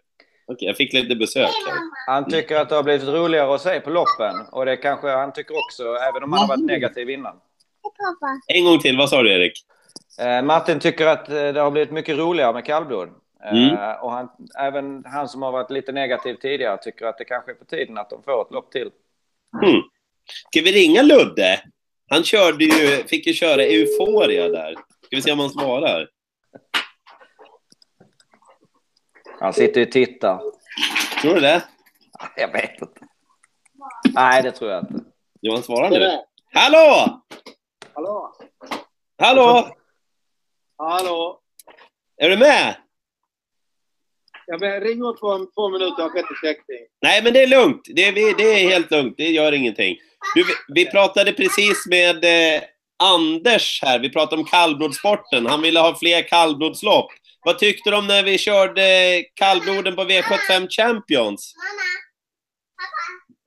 [0.48, 1.78] Okej, jag fick lite besök här.
[2.08, 4.36] Han tycker att det har blivit roligare att se på loppen.
[4.52, 7.36] Och det kanske han tycker också, även om han har varit negativ innan.
[8.48, 9.54] En gång till, vad sa du Erik?
[10.20, 13.08] Eh, Martin tycker att eh, det har blivit mycket roligare med kallblod.
[13.08, 13.14] Eh,
[13.52, 13.76] Mm.
[14.02, 14.30] Och han,
[14.60, 17.98] även han som har varit lite negativ tidigare tycker att det kanske är på tiden
[17.98, 18.90] att de får ett lopp till.
[19.62, 19.82] Hmm.
[20.52, 21.60] Ska vi ringa Ludde?
[22.10, 24.74] Han körde ju, fick ju köra Euforia där.
[25.06, 26.08] Ska vi se om han svarar?
[29.39, 30.41] Han sitter ju och tittar.
[31.21, 31.63] Tror du det?
[32.36, 33.02] Jag vet inte.
[34.13, 35.04] Nej, det tror jag inte.
[35.41, 36.17] Jo, han svarar nu.
[36.54, 37.21] Hallå!
[37.93, 38.36] Hallå?
[39.19, 39.69] Hallå!
[40.78, 41.39] Hallå?
[42.17, 42.76] Är du med?
[44.45, 45.95] Jag vill ringa upp om två minuter.
[45.97, 46.78] Jag har bättre täckning.
[47.02, 47.82] Nej, men det är lugnt.
[47.95, 49.13] Det är, vi- det är helt lugnt.
[49.17, 49.97] Det gör ingenting.
[50.36, 52.23] Du, vi- vi pratade precis med
[52.56, 52.62] eh,
[53.04, 54.00] Anders här.
[54.00, 55.45] Vi pratade om kallblodssporten.
[55.45, 57.12] Han ville ha fler kallblodslopp.
[57.48, 61.54] Vad tyckte du om när vi körde kallbloden på V75 Champions?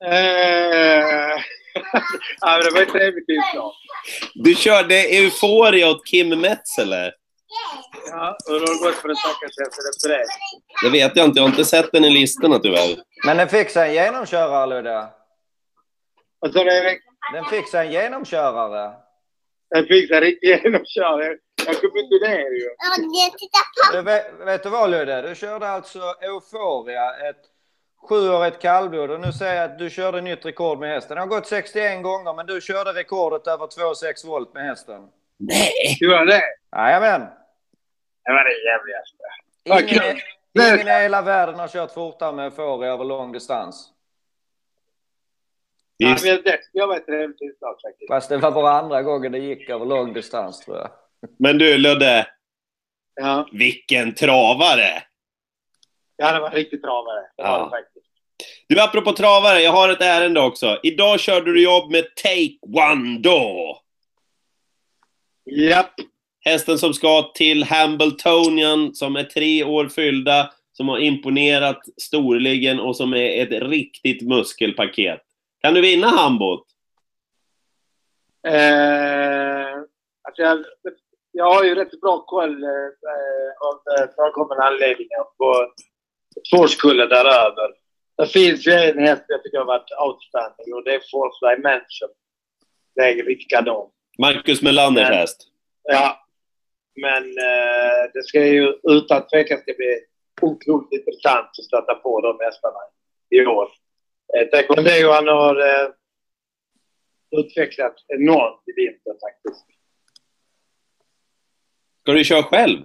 [0.05, 0.11] Eh,
[2.41, 3.73] ja, det var ett trevligt inslag.
[4.33, 7.13] Du körde Euforia åt Kim Metzeler.
[8.11, 9.51] Ja, hur har det gått för den stackars
[9.95, 10.25] efter det?
[10.83, 11.39] Det vet jag inte.
[11.39, 12.97] Jag har inte sett den i listorna tyvärr.
[13.25, 15.07] Men den fick sig en genomkörare, Ludde.
[16.39, 17.01] Vad sa du Erik?
[17.33, 18.93] Den fick sig en genomkörare.
[19.69, 21.37] Jag fick en riktig genomkörning.
[21.65, 22.69] Jag kom inte ner ju.
[23.91, 25.21] Du, vet, vet du vad Ludde?
[25.21, 27.41] Du körde alltså Euphoria, ett
[28.09, 31.15] sjuårigt kallblod och nu säger jag att du körde nytt rekord med hästen.
[31.15, 35.07] Det har gått 61 gånger men du körde rekordet över 2,6 volt med hästen.
[35.37, 35.97] Nej!
[35.99, 36.41] Gjorde han det?
[36.75, 37.21] Jajamän.
[38.25, 39.23] Det var det jävligaste.
[39.63, 40.17] Ingen,
[40.79, 43.89] ingen i hela världen har kört fortare med Euphoria över lång distans.
[45.97, 46.25] Ja, Visst.
[46.25, 48.07] men det jag var ett trevligt inslag faktiskt.
[48.07, 50.89] Fast det var bara andra gången det gick över lång distans tror jag.
[51.39, 52.27] Men du Ludde,
[53.15, 55.03] Ja, vilken travare!
[56.17, 57.21] ja det var riktigt travare.
[57.37, 57.63] Det var Ja.
[57.65, 58.05] det faktiskt.
[58.67, 60.79] Du, apropå travare, jag har ett ärende också.
[60.83, 63.77] Idag körde du jobb med Take One då.
[65.45, 65.93] Japp.
[66.45, 72.95] Hästen som ska till Hambletonian, som är tre år fyllda, som har imponerat storligen och
[72.97, 75.21] som är ett riktigt muskelpaket.
[75.61, 76.65] Kan du vinna Hambot?
[78.47, 79.75] Eh,
[80.23, 80.65] alltså jag,
[81.31, 82.69] jag har ju rätt bra koll eh,
[83.67, 85.73] av eh, förekommande anledningar på
[86.51, 87.69] två skullar däröver.
[88.17, 92.09] Det finns ju en häst jag tycker har varit outstanding och det är Force Dimension.
[92.95, 93.89] Det är riktigt kanon.
[94.19, 95.47] Marcus Melanders häst.
[95.83, 96.17] Ja.
[96.95, 99.99] Men eh, det ska ju utan tvekan ska bli
[100.41, 102.79] otroligt intressant att stöta på de hästarna
[103.29, 103.69] i år.
[104.37, 105.89] Eh, Taekwondo han har eh,
[107.31, 109.65] utvecklat enormt i vinter faktiskt.
[112.01, 112.77] Ska du köra själv?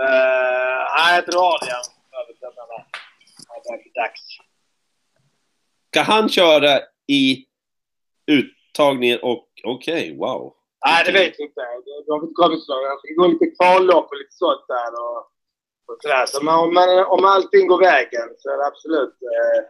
[0.00, 2.84] Eh, Nej, jag över tränarna.
[3.64, 4.20] Det är dags.
[5.92, 7.46] Ska han köra i
[8.26, 9.48] uttagningen och...
[9.64, 10.54] Okej, wow.
[10.86, 11.60] Nej, det vet jag inte.
[12.06, 12.72] Det har inte kommit så.
[12.72, 14.90] Jag ska gå lite kvallopp och lite sånt där.
[15.04, 15.16] Och,
[15.88, 16.26] och sådär.
[16.26, 19.14] Så man, om, man, om allting går vägen så är det absolut...
[19.22, 19.62] Eh,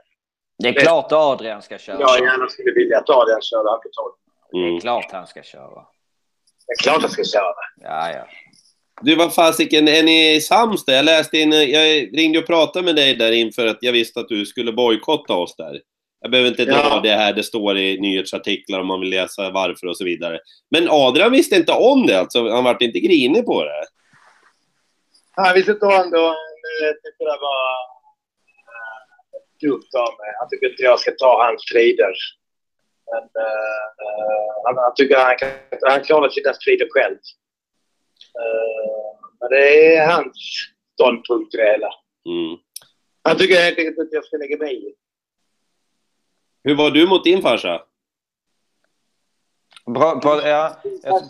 [0.59, 1.97] Det är klart Adrian ska köra.
[2.01, 4.15] jag gärna skulle vilja att Adrian körde Alcatraz.
[4.53, 4.77] Det Mm.
[4.77, 5.87] är klart han ska köra.
[6.71, 7.55] Det är klart jag ska köra.
[7.81, 8.27] Ja, ja.
[9.03, 10.93] Du, vad fasiken, är ni sams där?
[10.95, 14.29] Jag läste in, jag ringde och pratade med dig där inför att jag visste att
[14.29, 15.81] du skulle bojkotta oss där.
[16.21, 17.01] Jag behöver inte dra Ja.
[17.03, 20.39] det här, det står i nyhetsartiklar om man vill läsa varför och så vidare.
[20.71, 23.85] Men Adrian visste inte om det alltså, han vart inte grinig på det.
[25.31, 27.71] Han visste inte om det och han eh, tyckte det var
[28.75, 30.31] eh, dumt av mig.
[30.41, 32.13] Han tycker inte jag ska ta hans strider.
[33.13, 33.87] Men eh,
[34.65, 35.51] han, han tycker han, kan,
[35.83, 37.19] han klarar sina strider själv.
[38.41, 40.37] Eh, men det är hans
[40.95, 41.91] ståndpunkt i det hela.
[42.27, 42.59] Mm.
[43.23, 44.95] Han tycker helt enkelt att jag ska lägga mig i.
[46.65, 47.83] Hur var du mot din farsa?
[49.87, 51.23] Bra, bra, ja, jag,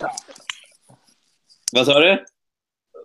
[1.72, 2.24] Vad sa du?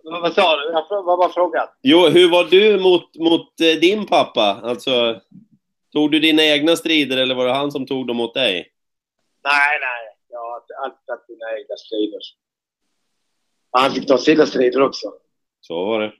[0.04, 0.72] Vad vad sa du?
[0.72, 1.68] Jag var frågan?
[1.82, 4.60] Jo, hur var du mot, mot eh, din pappa?
[4.62, 5.20] Alltså,
[5.96, 8.52] tog du dina egna strider eller var det han som tog dem mot dig?
[9.44, 10.16] Nej, nej.
[10.28, 10.54] Jag har
[10.84, 12.20] alltid tagit mina egna strider.
[13.70, 15.12] Han fick ta sina strider också.
[15.60, 16.12] Så var det.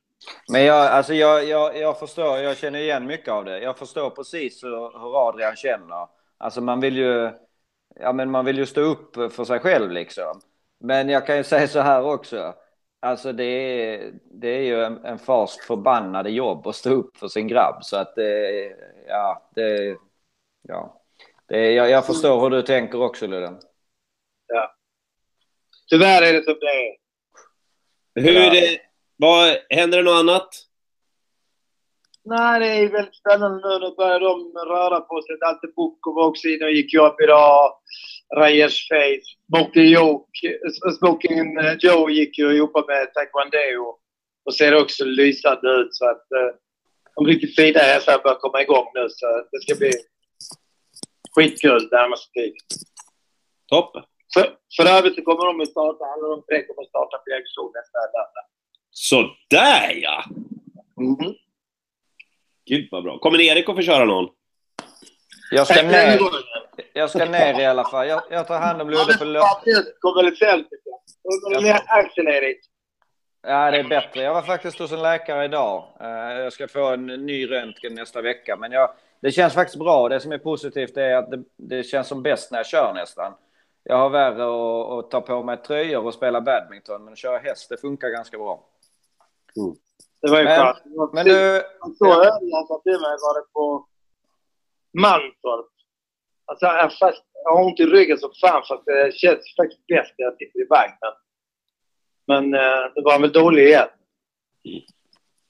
[0.53, 3.61] Men jag, alltså jag, jag, jag förstår, jag känner igen mycket av det.
[3.61, 6.09] Jag förstår precis hur, hur Adrian känner.
[6.39, 7.31] Alltså man vill ju,
[8.01, 10.41] ja men man vill ju stå upp för sig själv liksom.
[10.81, 12.55] Men jag kan ju säga så här också.
[13.07, 17.29] Alltså det är, det är ju en, en fars förbannade jobb att stå upp för
[17.29, 17.85] sin grabb.
[17.85, 18.77] Så att det,
[19.09, 19.97] ja, det,
[20.63, 21.03] ja.
[21.47, 23.55] Det, jag, jag förstår hur du tänker också Ludde.
[25.89, 26.97] Tyvärr är det som det är.
[28.15, 28.57] Hur, Ja.
[28.57, 28.79] eh,
[29.17, 30.49] vad, händer det något annat?
[32.29, 33.79] Nej, det är väldigt spännande nu.
[33.79, 35.37] Nu börjar de röra på sig.
[35.41, 37.73] Dante Bukko var också inne och gick upp idag.
[38.37, 39.29] Reyes Face.
[39.49, 40.27] Smoking Joe,
[41.61, 43.99] eh, Joe gick ju och jobbade med taekwondo
[44.45, 45.95] och ser också lysande ut.
[45.95, 46.51] Så att eh,
[47.15, 49.07] de riktigt fina hästarna börjar komma igång nu.
[49.11, 49.93] Så det ska bli
[51.35, 52.57] skitkul närmaste tiden.
[53.67, 54.03] Toppen.
[54.35, 57.31] För, för övrigt så kommer de att starta, alla de tre kommer att starta på
[57.31, 58.47] Jägersro nästa lördag.
[58.91, 60.25] Sådär ja!
[61.01, 61.35] Mm.
[62.67, 63.19] Gud vad bra.
[63.19, 64.29] Kommer Erik att få köra någon?
[65.51, 66.19] Jag ska ner,
[66.93, 68.09] jag ska ner i alla fall.
[68.09, 69.61] Jag, jag tar hand om Ludde på lördag.
[71.51, 72.61] Det är mer Axel, Erik.
[73.43, 74.23] Ja, det är bättre.
[74.23, 75.85] Jag var faktiskt hos en läkare idag.
[76.01, 76.09] Eh,
[76.43, 78.57] Jag ska få en ny röntgen nästa vecka.
[78.57, 80.09] Men jag, det känns faktiskt bra.
[80.09, 83.33] Det som är positivt är att det, det känns som bäst när jag kör nästan.
[83.83, 87.05] Jag har värre att, att ta på mig tröjor och spela badminton.
[87.05, 88.65] Men att köra häst, det funkar ganska bra.
[90.21, 91.13] Det var ju Men- skönt.
[91.13, 91.63] Men du...
[91.99, 93.87] Så Örjan sa till mig varit på
[94.99, 95.67] Mantorp.
[96.45, 100.15] Alltså, jag, fast, jag har ont i ryggen som fan fast det känns faktiskt bäst
[100.19, 101.15] när jag sitter i vagnen.
[102.27, 103.89] Men eh, det var väl dålig igen.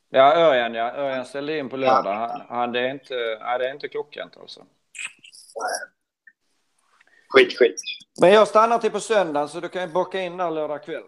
[0.09, 0.93] Ja, Örjan ja.
[0.93, 2.15] Örjan ställde in på lördag.
[2.15, 4.65] Han, han, det, är inte, nej, det är inte klockrent alltså.
[7.29, 7.77] Skit, skit.
[8.21, 11.03] Men jag stannar till på söndagen så du kan ju bocka in där lördag kväll.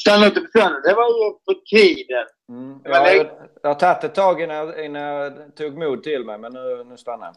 [0.00, 0.80] Stanna inte på söndag.
[0.84, 2.24] Det var ju på tiden.
[2.48, 2.82] Mm.
[2.82, 3.26] Det var jag,
[3.62, 6.84] jag har tagit ett tag innan, jag- innan jag tog mod till mig, men nu,
[6.84, 7.34] nu stannar jag.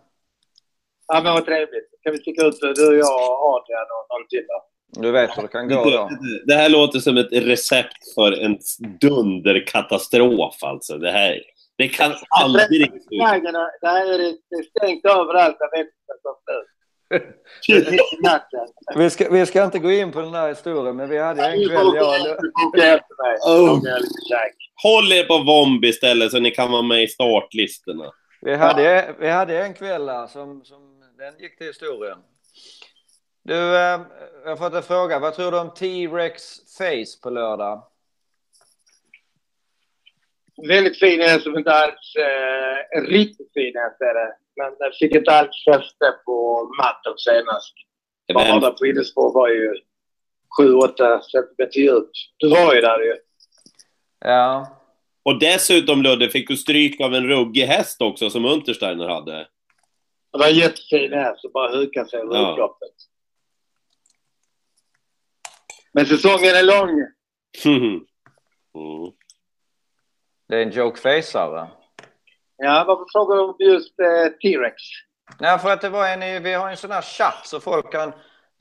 [1.08, 1.90] Ja, men vad trevligt.
[2.04, 3.08] Kan vi sticka ut du, jag,
[3.54, 4.64] Adrian och någon till då?
[5.02, 6.10] Du vet hur det kan gå då.
[6.46, 8.58] Det här låter som ett recept för en
[9.02, 10.98] dunderkatastrof alltså.
[10.98, 11.42] Det här
[11.78, 12.88] det kan aldrig det,
[14.50, 15.58] det är stängt överallt.
[15.60, 15.94] Jag vet inte
[16.24, 16.36] vad.
[16.46, 16.77] Det
[18.96, 21.68] Vi ska, vi ska inte gå in på den här historien, men vi hade en
[21.68, 22.38] kväll, jag.
[23.46, 23.82] Oh.
[24.84, 28.12] Håll er på Vomb istället så ni kan vara med i startlistorna.
[28.42, 32.18] vi hade, vi hade en kväll där som, som den gick till historien.
[33.44, 34.02] Du, eh,
[34.44, 35.20] jag har fått en fråga.
[35.20, 36.44] Vad tror du om T-Rex
[36.78, 37.84] Face på lördag?
[40.68, 42.16] Väldigt fin häst som inte alls...
[42.16, 44.36] Eh, riktigt fin häst är det.
[44.58, 47.74] Men den fick inte alls fäste på matten senast.
[48.34, 49.74] Bara på innerspår var ju
[50.62, 52.18] 7-8 centimeter djupt.
[52.38, 53.16] Du var ju där ju.
[54.20, 54.78] Ja,
[55.24, 59.48] och dessutom Ludde fick du stryk av en ruggig häst också som Untersteiner hade.
[60.32, 62.52] Det var en jättefin häst som bara hukade sig över Ja.
[62.52, 62.94] upploppet.
[65.92, 66.90] Men säsongen är lång.
[67.66, 68.00] mm.
[70.48, 71.68] det är en joke faceare.
[72.58, 74.76] Ja, varför frågar du om just eh, T-Rex?
[75.40, 78.14] Nej, för att det var en, vi har en sån här chatt så folk kan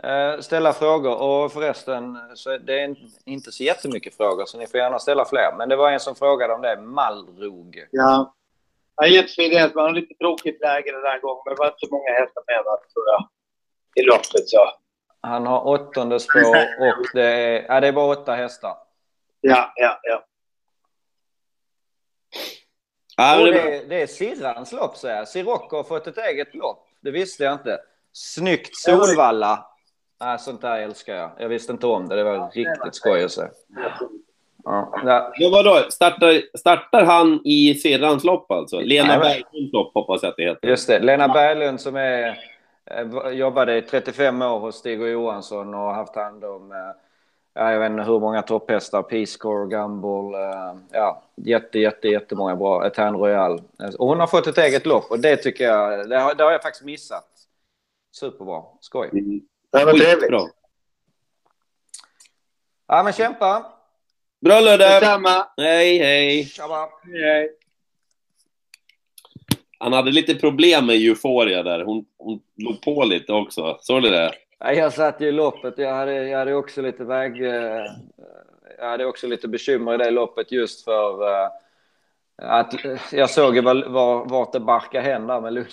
[0.02, 1.22] eh, ställa frågor.
[1.22, 5.54] Och förresten, så det är inte så jättemycket frågor så ni får gärna ställa fler.
[5.59, 7.87] Men det var en som frågade om det, Malrog.
[7.90, 8.35] Ja.
[8.96, 9.74] Ja, jättefin häst.
[9.74, 11.42] Man har lite tråkigt läge den här gången.
[11.44, 13.28] Men det var inte så många hästar med tror jag.
[13.94, 14.70] I loppet så.
[15.20, 18.76] Han har åttonde spår och det är, ja, det är bara åtta hästar.
[19.40, 20.24] Ja, ja, ja.
[23.16, 25.29] Ja, det, det, är- det är Sirrans lopp säger jag.
[25.29, 26.87] Sirocco har fått ett eget lopp.
[27.00, 27.79] Det visste jag inte.
[28.12, 29.66] Snyggt Solvalla.
[30.20, 31.31] Nej, sånt där älskar jag.
[31.38, 32.16] Jag visste inte om det.
[32.16, 33.42] Det var riktigt skoj att se.
[34.64, 34.90] Ja.
[35.05, 35.33] Ja.
[35.40, 35.87] men vadå?
[35.90, 38.81] Startar, startar han i Sirrans lopp alltså?
[38.81, 40.68] Lena men- Berglunds lopp hoppas jag att det heter.
[40.68, 40.98] Just det.
[40.98, 42.38] Lena Berglund som är,
[42.90, 46.79] eh, jobbade i 35 år hos Stig och Johansson och haft hand om eh,
[47.57, 49.38] ja, jag vet inte hur många topphästar, Peace
[49.71, 53.62] Gumball, eh, ja, jätte, jätte, jättemånga bra, Etern Royal.
[53.99, 56.53] Och hon har fått ett eget lopp och det tycker jag, det har, det har
[56.53, 57.29] jag faktiskt missat.
[58.12, 59.09] Superbra, skoj.
[59.12, 59.40] Mm.
[59.73, 60.21] Det var trevligt.
[60.21, 60.42] Skitbra.
[62.87, 63.73] Ja men kämpa!
[64.40, 64.88] Bra Ludde!
[64.88, 65.47] Detsamma.
[65.57, 66.45] Hej, hej!
[66.45, 66.88] Tjaba.
[67.05, 67.51] Hej.
[69.79, 71.85] han hade lite problem med Euphoria där.
[71.85, 73.79] Hon, hon låg på lite också.
[73.81, 74.33] Såg du det?
[74.59, 75.75] Ja, jag satt ju i loppet.
[75.79, 77.45] Jag hade, jag hade också lite väg...
[77.47, 77.85] eh,
[78.79, 81.49] Jag hade också lite bekymmer i det loppet just för eh,
[82.42, 82.75] att
[83.12, 85.66] jag såg ju var, var, vart det barkade hän där med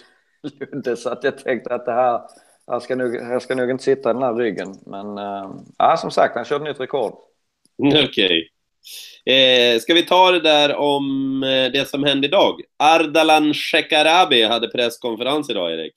[0.60, 2.22] Lunde så att jag tänkte att det här,
[2.68, 4.76] jag ska nog, jag ska nog inte sitta i den här ryggen.
[4.86, 7.14] Men eh, ja, som sagt, han körde nytt rekord.
[8.04, 8.50] Okej.
[9.26, 11.42] Eh, ska vi ta det där om
[11.74, 12.62] det som hände idag?
[12.78, 15.94] Ardalan Shekarabi hade presskonferens idag, Erik.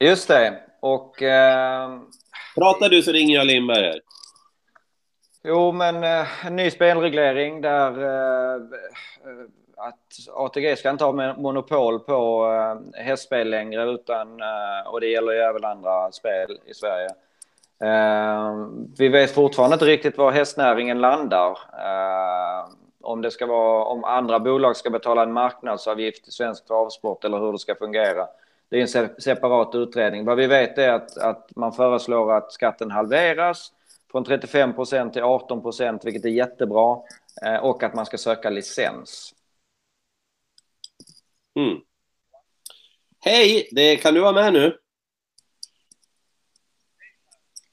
[0.00, 0.60] Just det.
[0.80, 1.90] Och eh,
[2.54, 4.00] Pratar du så ringer jag Lindberg här.
[5.44, 11.42] Jo, men eh, en ny spelreglering där eh, eh, att ATG ska inte ha mon-
[11.42, 12.46] monopol på
[12.94, 17.08] eh, hästspel längre utan, eh, och det gäller ju även andra spel i Sverige.
[17.82, 18.54] Eh,
[18.98, 21.50] vi vet fortfarande inte riktigt var hästnäringen landar.
[21.72, 22.68] Eh,
[23.02, 27.38] om det ska vara, om andra bolag ska betala en marknadsavgift till svensk travsport eller
[27.38, 28.26] hur det ska fungera.
[28.68, 30.24] Det är en se- separat utredning.
[30.24, 33.72] Vad vi vet är att, att man föreslår att skatten halveras
[34.10, 36.98] från 35 procent till 18 procent, vilket är jättebra.
[37.44, 39.34] Eh, och att man ska söka licens.
[41.58, 41.78] Mm.
[43.20, 44.78] Hej, det, kan du vara med nu?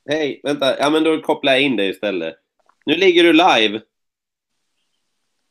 [0.09, 0.79] Hej, vänta.
[0.79, 2.35] Ja, men då kopplar jag in dig istället.
[2.85, 3.81] Nu ligger du live.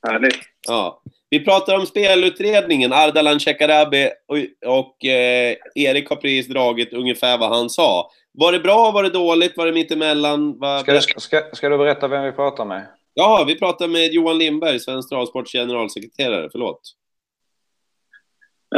[0.07, 0.39] Härligt.
[0.69, 1.03] Ja.
[1.33, 2.93] Vi pratar om spelutredningen.
[2.93, 4.37] Ardalan Shekarabi och,
[4.79, 8.11] och eh, Erik har precis dragit ungefär vad han sa.
[8.33, 10.59] Var det bra, var det dåligt, var det mittemellan?
[10.59, 10.79] Var...
[10.79, 12.87] Ska, du- ska, ska du berätta vem vi pratar med?
[13.15, 16.49] Ja, vi pratar med Johan Lindberg, Svensk Travsports generalsekreterare.
[16.53, 16.81] Förlåt.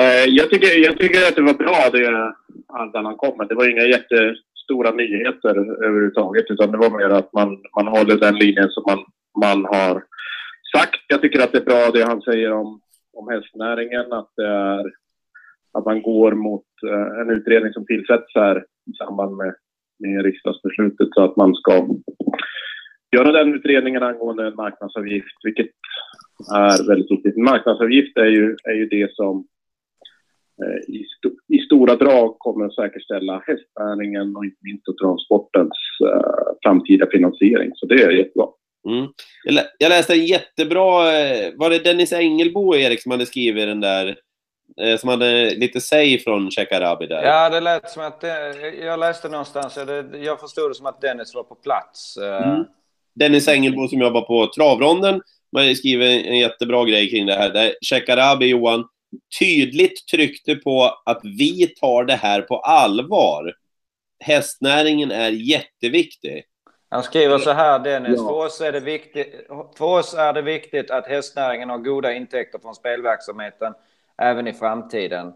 [0.01, 2.33] Eh, Jag tycker, jag tycker att det var bra det
[2.81, 3.49] Ardalan kom med.
[3.49, 8.35] Det var inga jättestora nyheter överhuvudtaget utan det var mer att man, man håller den
[8.37, 8.99] linjen som man,
[9.41, 10.03] man har
[10.77, 11.01] sagt.
[11.09, 12.81] Jag tycker att det är bra det han säger om,
[13.13, 14.85] om hästnäringen, att, det är,
[15.73, 19.55] att man går mot eh, en utredning som tillsätts här i samband med,
[19.99, 21.87] med riksdagsbeslutet så att man ska
[23.17, 25.71] göra den utredningen angående en marknadsavgift, vilket
[26.55, 27.37] är väldigt viktigt.
[27.37, 29.47] En marknadsavgift är ju, är ju det som
[30.63, 35.79] eh, i, st i stora drag kommer att säkerställa hästnäringen och inte minst då travsportens
[36.07, 37.71] eh, framtida finansiering.
[37.75, 38.47] Så det är jättebra.
[38.89, 39.07] Mm.
[39.45, 41.19] Jag, lä- jag läste en jättebra...
[41.21, 44.17] eh, Var det Dennis Engelbo, Erik, som hade skrivit den där?
[44.81, 47.23] eh, Som hade lite säg från Shekarabi där.
[47.23, 48.21] Ja, det lät som att...
[48.21, 52.17] Det, jag läste någonstans, ja, det, jag förstod det som att Dennis var på plats.
[52.17, 52.65] Eh, Mm.
[53.15, 55.21] Dennis Engelbo som jobbar på Travronden
[55.53, 57.51] man har skrivit en jättebra grej kring det här.
[57.51, 58.85] Där Shekarabi, Johan,
[59.39, 63.53] tydligt tryckte på att vi tar det här på allvar.
[64.25, 66.45] Hästnäringen är jätteviktig.
[66.95, 68.15] Han skriver så här, Dennis.
[68.17, 68.29] Ja.
[68.29, 69.47] För, oss är det viktigt,
[69.79, 73.75] för oss är det viktigt att hästnäringen har goda intäkter från spelverksamheten
[74.17, 75.27] även i framtiden.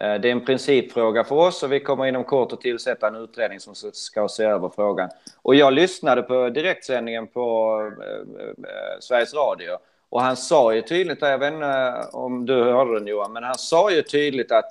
[0.00, 3.16] Eh, Det är en principfråga för oss och vi kommer inom kort att tillsätta en
[3.16, 5.08] utredning som ska se över frågan.
[5.42, 11.18] Och jag lyssnade på direktsändningen på eh, eh, Sveriges Radio och han sa ju tydligt,
[11.20, 14.70] jag vet inte om du hörde den Johan, men han sa ju tydligt att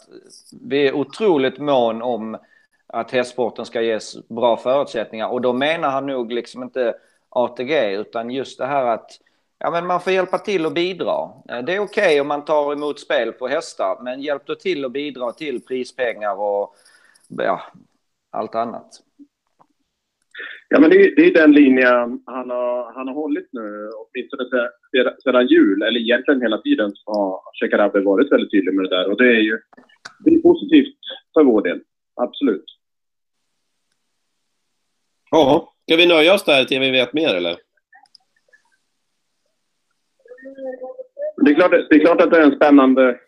[0.62, 2.38] vi är otroligt mån om
[2.96, 5.28] att hästsporten ska ges bra förutsättningar.
[5.30, 6.96] Och då menar han nog liksom inte
[7.30, 9.12] ATG, utan just det här att
[9.60, 11.30] ja, men man får hjälpa till och bidra.
[11.50, 14.86] Eh, det är okej om man tar emot spel på hästar, men hjälp då till
[14.86, 16.76] och bidra till prispengar och
[17.28, 17.62] ja,
[18.32, 18.90] allt annat.
[20.70, 24.44] Ja, men det, är- det är den linjen han har, han har hållit nu, åtminstone
[24.50, 28.96] sedan- sedan jul, eller egentligen hela tiden, så har Shekarabi varit väldigt tydlig med det
[28.98, 29.12] där.
[29.12, 29.60] Och det är ju
[30.20, 30.98] det är positivt
[31.34, 31.82] för vår del,
[32.16, 32.66] absolut.
[35.32, 37.56] Ja, ska vi nöja oss där till vi vet mer eller?
[41.46, 43.20] Det är klart, det är klart att det är en spännande,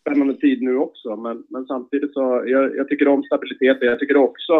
[0.00, 3.78] spännande tid nu också, men, men samtidigt så, jag, jag tycker om stabilitet.
[3.80, 4.54] Jag tycker också,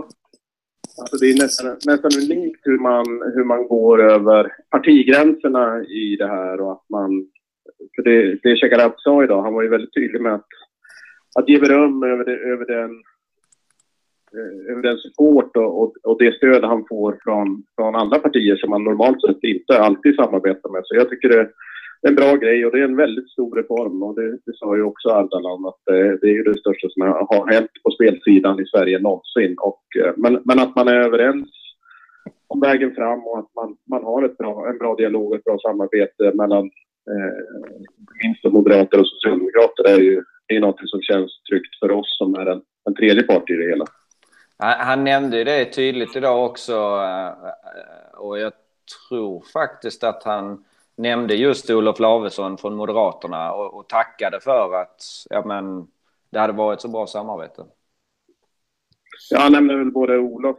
[1.00, 6.26] alltså det är nästan, nästan unikt hur man, hur man går över partigränserna i det
[6.26, 7.26] här och att man,
[7.96, 10.48] för det, det Shekarabi sa idag, han var ju väldigt tydlig med att,
[11.38, 13.02] att ge beröm över, det, över den
[14.36, 18.56] Eh, hur den support och, och, och det stöd han får från, från andra partier
[18.56, 20.82] som man normalt sett inte alltid samarbetar med.
[20.84, 21.48] Så jag tycker det, är
[22.08, 24.82] en bra grej och det är en väldigt stor reform och det, det sa ju
[24.82, 28.66] också Ardalan att det, det är ju det största som har hänt på spelsidan i
[28.66, 29.56] Sverige någonsin.
[29.58, 31.48] Och, eh, men, men att man är överens
[32.46, 35.44] om vägen fram och att man, man har ett bra, en bra dialog och ett
[35.44, 36.64] bra samarbete mellan
[37.10, 37.38] eh,
[38.22, 42.34] minst moderater och socialdemokrater är ju det är något som känns tryggt för oss som
[42.34, 43.84] är en, en tredje part i det hela.
[44.58, 48.52] Han, nämnde ju det tydligt idag också eh, och jag
[49.08, 50.64] tror faktiskt att han
[50.96, 55.86] nämnde just Olof Lavesson från Moderaterna och, och tackade för att ja, men,
[56.30, 57.64] det hade varit så bra samarbete.
[59.30, 60.58] Ja, han nämnde väl både Olof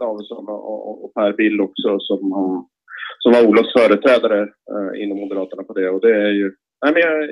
[0.00, 2.20] Lavesson och, och Per Bill också som,
[3.18, 5.90] som var Olofs företrädare eh, inom Moderaterna på det.
[5.90, 6.54] Och det är ju...
[6.82, 7.22] Nej, men jag,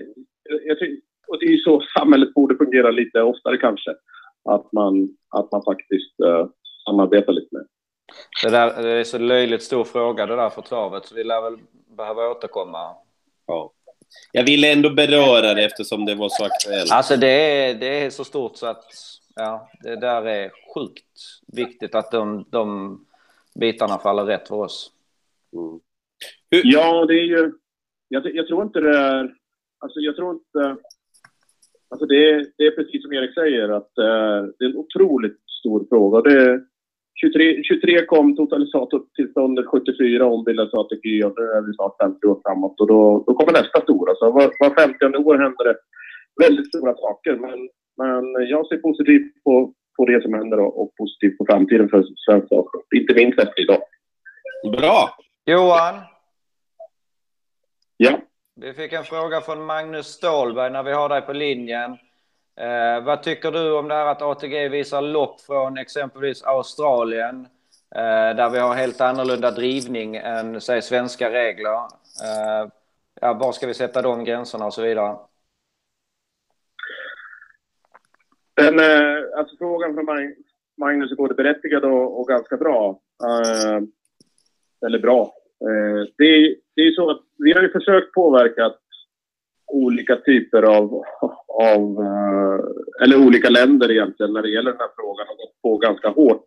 [0.43, 0.79] jag, jag,
[1.29, 3.91] och det är ju så samhället borde fungera lite oftare kanske.
[4.49, 6.47] Att man, att man faktiskt eh,
[6.85, 7.67] samarbetar lite mer.
[8.43, 11.43] Det, där, det är så löjligt stor fråga det där för travet, så vi lär
[11.43, 11.59] väl
[11.97, 12.95] behöva återkomma.
[13.47, 13.73] Ja.
[14.33, 16.93] Jag ville ändå beröra det eftersom det var så aktuellt.
[16.93, 18.85] Alltså det är, det är så stort så att
[19.35, 21.05] ja, det där är sjukt
[21.47, 23.01] viktigt att de, de
[23.55, 24.93] bitarna faller rätt för oss.
[25.53, 25.81] Mm.
[26.49, 27.53] Ja, det är ju...
[28.09, 29.35] Jag, jag, tror inte det är...
[29.79, 30.77] Alltså jag tror inte...
[31.89, 35.41] Alltså det är, det är precis som Erik säger att eh, det är en otroligt
[35.61, 36.31] stor fråga.
[36.31, 36.61] Det är,
[37.21, 42.81] 23, 23 kom totalisatortillståndet 74 ombildades ATG och nu är vi snart 50 år framåt
[42.81, 44.15] och då, då kommer nästa stora.
[44.15, 45.77] Så var, var 50 år händer det
[46.45, 47.37] väldigt stora saker.
[47.37, 51.89] Men, men jag ser positivt på, på det som händer och, och positivt på framtiden
[51.89, 52.87] för svensk avskott.
[52.97, 53.83] Inte minst efter idag.
[54.73, 55.11] Bra!
[55.45, 55.95] Johan?
[57.97, 58.21] Ja?
[58.61, 61.91] Vi fick en fråga från Magnus Stålberg när vi har dig på linjen.
[62.57, 67.47] Eh, vad tycker du om det här att ATG visar lopp från exempelvis Australien?
[67.95, 71.75] Eh, där vi har helt annorlunda drivning än säg, svenska regler.
[72.25, 72.69] Eh,
[73.21, 75.17] ja, var ska vi sätta de gränserna och så vidare?
[78.55, 80.35] Den, eh, alltså frågan från
[80.77, 83.01] Magnus är både berättigad och, och ganska bra.
[83.25, 83.81] Eh,
[84.87, 85.33] eller bra.
[86.17, 88.73] Det, det är så att vi har ju försökt påverka
[89.67, 91.03] olika typer av,
[91.49, 92.61] av eh,
[93.03, 96.45] eller olika länder egentligen när det gäller den här frågan och gått på ganska hårt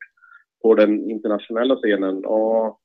[0.62, 2.26] på den internationella scenen.
[2.26, 2.80] Och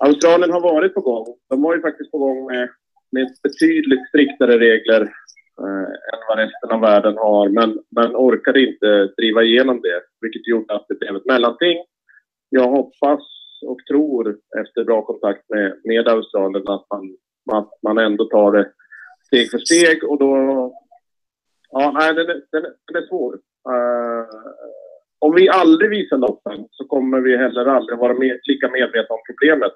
[0.00, 1.26] Australien har varit på gång.
[1.48, 2.68] De var ju faktiskt på gång med,
[3.12, 5.00] med betydligt striktare regler
[5.60, 10.46] eh, än vad resten av världen har, men, men orkade inte driva igenom det, vilket
[10.48, 11.78] gjorde att det blev ett mellanting.
[12.48, 13.20] Jag hoppas
[13.62, 17.16] och tror efter bra kontakt med, med Australien att man,
[17.50, 18.72] man, man ändå tar det
[19.26, 20.32] steg för steg och då...
[21.70, 23.34] Ja, nej, den är, den är, den är svår.
[23.68, 24.26] Uh,
[25.18, 29.20] om vi aldrig visar loppen så kommer vi heller aldrig vara med, lika medvetna om
[29.30, 29.72] problemet.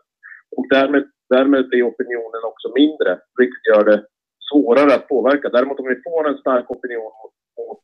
[0.56, 4.04] Och därmed, därmed blir opinionen också mindre, vilket gör det
[4.50, 5.48] svårare att påverka.
[5.48, 7.80] Däremot om vi får en stark opinion mot, mot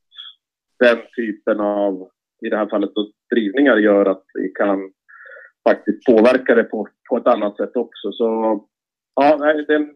[0.78, 2.08] den typen av,
[2.46, 4.92] i det här fallet då, drivningar, gör att vi kan
[5.68, 8.12] faktiskt påverka det på, på ett annat sätt också.
[8.12, 8.60] Så
[9.14, 9.90] ja, det är en,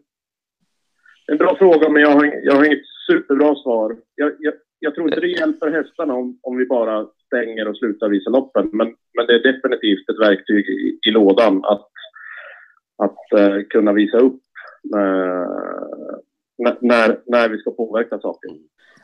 [1.31, 3.97] en bra fråga, men jag har, jag har inget superbra svar.
[4.15, 8.09] Jag, jag, jag tror inte det hjälper hästarna om, om vi bara stänger och slutar
[8.09, 11.89] visa loppen, men, men det är definitivt ett verktyg i, i lådan att,
[12.97, 14.41] att uh, kunna visa upp
[14.95, 15.47] uh,
[16.81, 18.51] när, när vi ska påverka saker.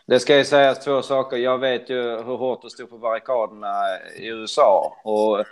[0.08, 1.38] Det ska ju sägas två saker.
[1.38, 3.74] Jag vet ju hur hårt det stod på barrikaderna
[4.20, 4.98] i USA.
[5.04, 5.46] Och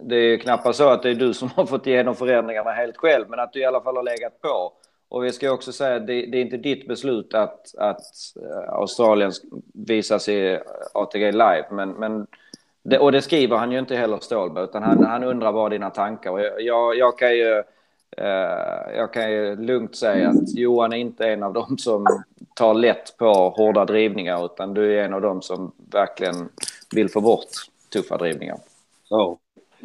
[0.00, 3.26] det är knappast så att det är du som har fått igenom förändringarna helt själv,
[3.28, 4.72] men att du i alla fall har legat på.
[5.08, 8.00] Och vi ska också säga att det, det, är inte ditt beslut att, att
[8.42, 9.32] eh, Australien
[9.74, 10.60] visas i eh,
[10.94, 12.26] ATG live, men, men
[12.82, 15.90] det, och det skriver han ju inte heller Stålberg, utan han, han undrar bara dina
[15.90, 16.30] tankar.
[16.30, 17.62] Och jag, jag, jag kan ju
[18.16, 22.06] Eh, jag kan ju lugnt säga att Johan är inte en av dem som
[22.54, 26.48] tar lätt på hårda drivningar utan du är en av dem som verkligen
[26.94, 27.48] vill få bort
[27.92, 28.58] tuffa drivningar.
[29.08, 29.38] Ja.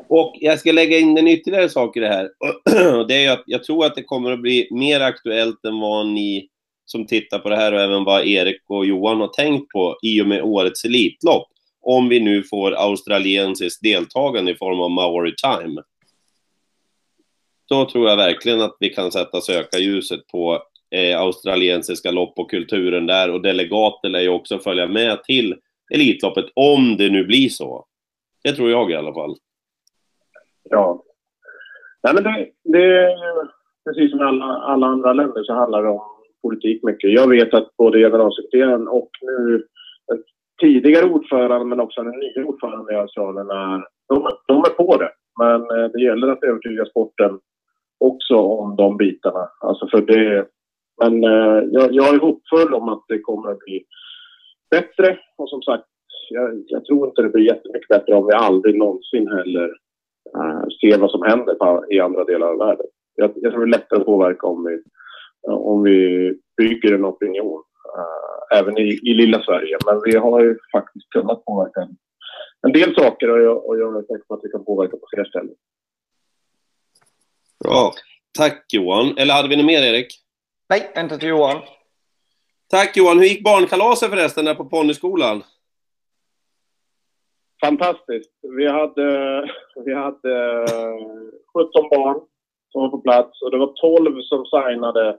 [0.08, 2.30] Och jag ska lägga in en ytterligare sak i det här.
[3.08, 6.50] Det är att jag tror att det kommer att bli mer aktuellt än vad ni
[6.86, 10.22] som tittar på det här och även vad Erik och Johan har tänkt på i
[10.22, 11.48] och med årets Elitlopp.
[11.82, 15.82] Om vi nu får australiensiskt deltagande i form av Maori Time
[17.70, 23.06] då tror jag verkligen att vi kan sätta sökarljuset på eh, australiensiska lopp och kulturen
[23.06, 25.56] där och delegater lär ju också följa med till
[25.94, 27.86] Elitloppet om det nu blir så.
[28.44, 29.36] Det tror jag i alla fall.
[30.70, 31.04] Ja.
[32.04, 33.48] Nej, men det, det är ju
[33.86, 36.02] precis som i alla, alla andra länder så handlar det om
[36.42, 37.12] politik mycket.
[37.12, 39.64] Jag vet att både generalsekreteraren och nu
[40.62, 45.12] tidigare ordförande men också den nya ordföranden i Australien är, de, de är på det.
[45.40, 47.40] Men eh, det gäller att övertyga sporten
[48.00, 49.50] också om de bitarna.
[49.60, 50.48] Alltså för det,
[51.04, 53.86] men eh, jag, jag är hoppfull om att det kommer att bli
[54.72, 55.18] bättre.
[55.38, 55.86] Och som sagt,
[56.30, 59.70] jag, jag, tror inte det blir jättemycket bättre om vi aldrig någonsin heller
[60.36, 62.86] eh, ser vad som händer på, i andra delar av världen.
[63.16, 64.82] Jag, jag tror det är lättare att påverka om vi,
[65.52, 67.64] om vi bygger en opinion,
[67.98, 69.78] eh, även i, i lilla Sverige.
[69.86, 71.98] Men vi har ju faktiskt kunnat påverka en,
[72.62, 75.08] en del saker och jag, och jag är säker på att vi kan påverka på
[75.14, 75.56] fler ställen.
[77.64, 77.92] Bra.
[78.38, 79.18] Tack Johan.
[79.18, 80.08] Eller hade vi något mer Erik?
[80.70, 81.62] Nej, inte till Johan.
[82.70, 83.20] Tack Johan.
[83.20, 85.44] Hur gick barnkalaset förresten där på ponnyskolan?
[87.66, 88.32] Fantastiskt.
[88.58, 89.42] Vi hade,
[89.86, 90.98] vi hade eh,
[91.54, 92.22] 17 barn
[92.72, 95.18] som var på plats och det var 12 som signade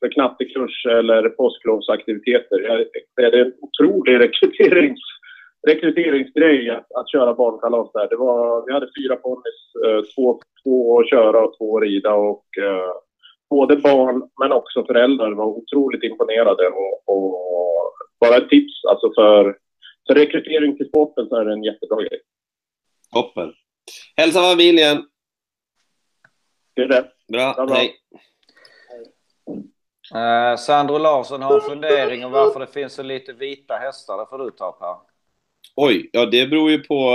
[0.00, 2.86] för knattekurs eller påsklovsaktiviteter.
[3.16, 5.00] Det är en otrolig rekryterings,
[5.68, 8.08] rekryteringsgrej att, att köra barnkalas där.
[8.08, 12.14] Det var, vi hade fyra ponnys, eh, två, två att köra och två att rida
[12.14, 12.92] och eh,
[13.50, 17.38] både barn men också föräldrar var otroligt imponerade och, och
[18.20, 19.56] bara ett tips alltså för,
[20.06, 22.20] för rekrytering till sporten så är det en jättebra grej.
[23.12, 23.52] Toppen.
[24.16, 25.04] Hälsa familjen.
[26.74, 27.08] Det är det.
[27.32, 27.74] Bra, Ja, bra.
[27.74, 27.94] hej.
[30.14, 34.18] Eh, Sandro Larsson har en fundering om varför det finns så lite vita hästar.
[34.18, 34.96] Det får du ta Per.
[35.76, 37.10] Oj, ja det beror ju på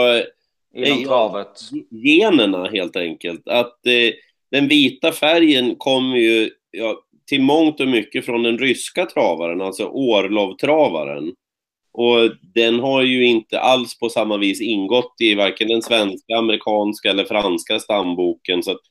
[0.76, 1.60] eh, Inom travet.
[1.92, 3.48] generna helt enkelt.
[3.48, 4.14] Att eh,
[4.52, 9.86] den vita färgen kommer ju ja, till mångt och mycket från den ryska travaren, alltså
[9.88, 11.36] Orlov-travaren.
[11.98, 17.10] Och den har ju inte alls på samma vis ingått i varken den svenska, amerikanska
[17.10, 18.64] eller franska stamboken.
[18.64, 18.82] Så att,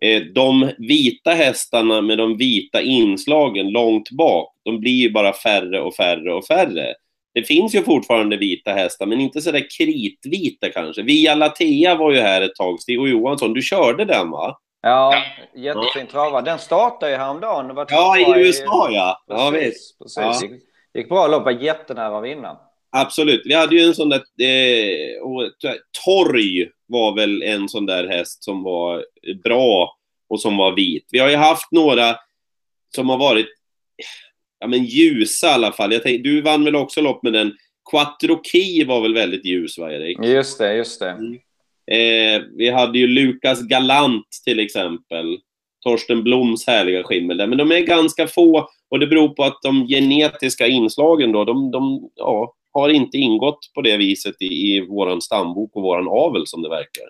[0.00, 5.80] eh, de vita hästarna med de vita inslagen långt bak, de blir ju bara färre
[5.80, 6.94] och färre och färre.
[7.34, 11.02] Det finns ju fortfarande vita hästar, men inte sådär kritvita kanske.
[11.02, 12.80] Via Latea var ju här ett tag.
[12.80, 14.58] Stig Johansson, du körde den va?
[14.82, 15.14] Ja,
[15.56, 16.42] jättefin trava.
[16.42, 17.74] Den startade ju häromdagen.
[17.74, 19.24] Var Ja, i USA ja.
[19.26, 19.98] Ja, visst.
[19.98, 20.50] Precis, precis.
[20.50, 20.56] Ja.
[20.96, 22.58] Gick, gick bra lopp, var jättenära att vinna.
[22.96, 23.42] Absolut.
[23.44, 24.22] Vi hade ju en sån där...
[24.40, 25.52] Eh, och,
[26.04, 29.04] torg var väl en sån där häst som var
[29.44, 29.96] bra
[30.28, 31.08] och som var vit.
[31.10, 32.16] Vi har ju haft några
[32.94, 33.46] som har varit
[34.58, 35.92] ja, men ljusa i alla fall.
[35.92, 37.52] Jag tänkte, du vann väl också lopp med den.
[37.90, 40.18] Quattro Key var väl väldigt ljus, va Erik?
[40.24, 41.10] Just det, just det.
[41.96, 45.38] Eh, vi hade ju Lukas Galant till exempel.
[45.84, 47.46] Torsten Bloms härliga skimmel där.
[47.46, 51.70] Men de är ganska få och det beror på att de genetiska inslagen då, de,
[51.70, 56.46] de ja, har inte ingått på det viset i, i våran stambok och våran avel
[56.46, 57.04] som det verkar.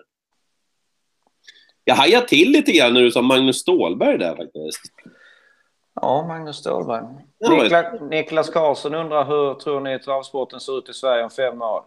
[1.83, 4.81] Jag hajade till lite grann när du sa Magnus Stålberg där faktiskt.
[6.01, 7.03] Ja, Magnus Ståhlberg.
[7.49, 11.83] Nikla, Niklas Karlsson undrar hur tror ni travsporten ser ut i Sverige om fem år?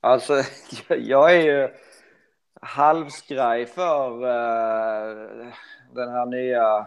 [0.00, 0.34] Alltså,
[0.88, 1.68] jag är ju
[2.60, 5.52] halvskraj för uh,
[5.94, 6.86] den här nya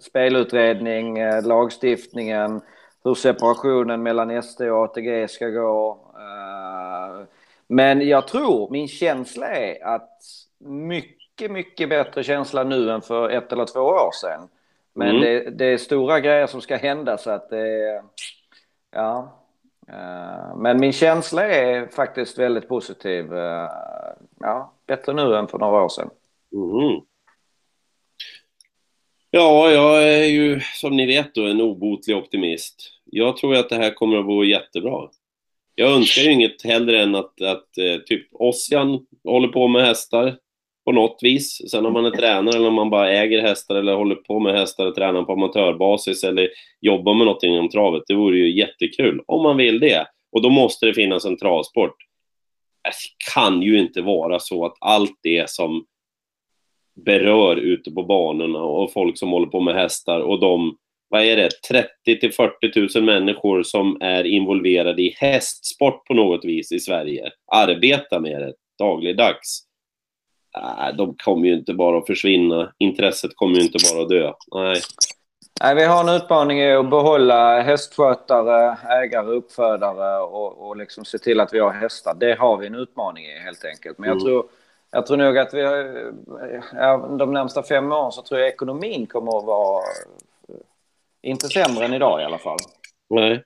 [0.00, 2.60] spelutredning, uh, lagstiftningen,
[3.04, 5.92] hur separationen mellan SD och ATG ska gå.
[6.16, 7.24] Uh,
[7.66, 10.18] men jag tror, min känsla är att
[10.58, 14.48] mycket, mycket bättre känsla nu än för ett eller två år sedan.
[14.94, 15.20] Men Mm.
[15.20, 18.02] det, det är stora grejer som ska hända så att det
[18.90, 19.38] ja.
[19.88, 23.34] Eh, Men min känsla är faktiskt väldigt positiv.
[23.36, 23.68] Eh,
[24.40, 26.10] Ja, bättre nu än för några år sedan.
[26.52, 27.00] Mhm.
[29.34, 32.90] Ja, jag är ju som ni vet då en obotlig optimist.
[33.04, 35.08] Jag tror att det här kommer att gå jättebra.
[35.74, 40.36] Jag önskar ju inget hellre än att, att eh, typ Ossian håller på med hästar
[40.84, 41.70] på något vis.
[41.70, 44.54] Sen om man är tränare eller om man bara äger hästar eller håller på med
[44.54, 46.48] hästar och tränar på amatörbasis eller
[46.80, 48.02] jobbar med någonting inom travet.
[48.06, 50.06] Det vore ju jättekul om man vill det.
[50.32, 51.96] Och då måste det finnas en travsport.
[52.84, 52.92] Det
[53.34, 55.84] kan ju inte vara så att allt det som
[56.94, 60.76] berör ute på banorna och folk som håller på med hästar och de,
[61.08, 66.44] vad är det, 30 till 40 000 människor som är involverade i hästsport på något
[66.44, 69.62] vis i Sverige, arbetar med det dagligdags.
[70.58, 72.72] Äh, de kommer ju inte bara att försvinna.
[72.78, 74.32] Intresset kommer ju inte bara att dö.
[74.54, 74.80] Nej.
[75.62, 81.18] Nej, vi har en utmaning i att behålla hästskötare, ägare, uppfödare och, och liksom se
[81.18, 82.14] till att vi har hästar.
[82.20, 83.98] Det har vi en utmaning i helt enkelt.
[83.98, 84.24] Men jag, Mm.
[84.24, 84.44] tror,
[84.94, 89.38] jag tror nog att vi har, de närmsta fem åren så tror jag ekonomin kommer
[89.38, 89.82] att vara
[90.48, 90.54] eh,
[91.22, 92.58] inte sämre än idag i alla fall.
[93.10, 93.44] Nej.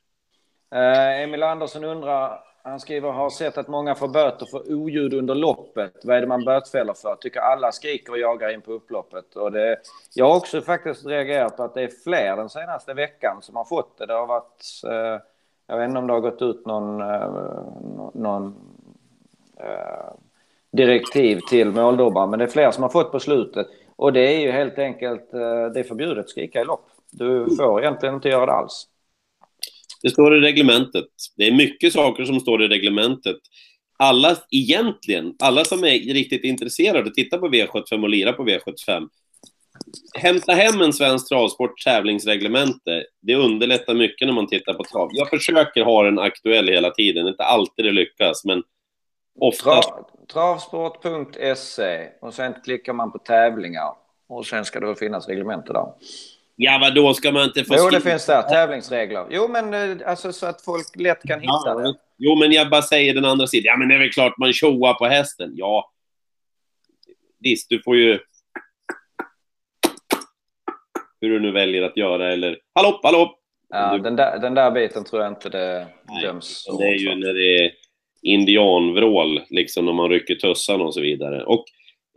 [0.74, 5.34] Eh, Emil Andersson undrar, han skriver, har sett att många får böter för oljud under
[5.34, 5.92] loppet.
[6.04, 7.16] Vad är det man bötfäller för?
[7.16, 9.36] Tycker alla skriker och jagar in på upploppet.
[9.36, 9.76] Och det,
[10.14, 13.64] jag har också faktiskt reagerat på att det är fler den senaste veckan som har
[13.64, 14.06] fått det.
[14.06, 15.20] Det har varit, eh,
[15.66, 16.98] jag vet inte om det har gått ut någon,
[18.14, 18.54] någon
[20.76, 23.66] direktiv till måldomaren, men det är fler som har fått på slutet.
[23.96, 26.88] Och det är ju helt enkelt, eh, det är förbjudet att skrika i lopp.
[27.12, 28.86] Du får egentligen inte göra det alls.
[30.02, 31.06] Det står i reglementet.
[31.36, 33.36] Det är mycket saker som står i reglementet.
[33.98, 39.08] Alla, egentligen, alla som är riktigt intresserade, titta på V75 och lira på V75.
[40.14, 43.04] Hämta hem en svensk travsport tävlingsreglemente.
[43.22, 45.08] Det underlättar mycket när man tittar på trav.
[45.12, 47.26] Jag försöker ha den aktuell hela tiden.
[47.26, 48.62] Inte alltid det lyckas, men
[49.40, 49.88] oftast.
[49.88, 53.92] Tra, travsport.se och sen klickar man på tävlingar
[54.28, 55.86] och sen ska det väl finnas reglementer där.
[56.56, 58.42] Ja, vad då ska man inte få Jo, det finns där.
[58.42, 59.26] Tävlingsregler.
[59.30, 61.94] Jo, men eh, alltså så att folk lätt kan hitta Ja, det.
[62.18, 63.64] Jo, men jag bara säger den andra sidan.
[63.64, 65.50] Ja, men det är väl klart man tjoar på hästen.
[65.54, 65.92] Ja.
[67.38, 68.18] Visst, du får ju...
[71.20, 72.58] Hur du nu väljer att göra, eller...
[72.74, 73.38] Hallå, hallå!
[73.68, 76.98] Ja, Du- den, där, den där biten tror jag inte det Nej, döms Det är
[76.98, 77.70] ju när det är
[78.22, 81.44] indianvrål, liksom när man rycker tussarna och så vidare.
[81.44, 81.64] Och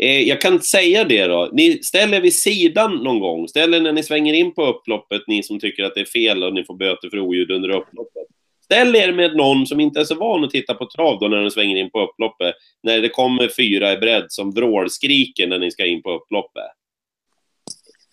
[0.02, 1.50] eh, jag kan säga det då.
[1.54, 3.48] Ni ställer vid sidan någon gång.
[3.48, 6.54] Ställer när ni svänger in på upploppet, ni som tycker att det är fel och
[6.54, 8.28] ni får böter för oljud under upploppet.
[8.64, 11.42] Ställ er med någon som inte är så van att titta på trav då när
[11.42, 12.56] de svänger in på upploppet.
[12.84, 16.72] När det kommer fyra i bredd som vrålskriker när ni ska in på upploppet.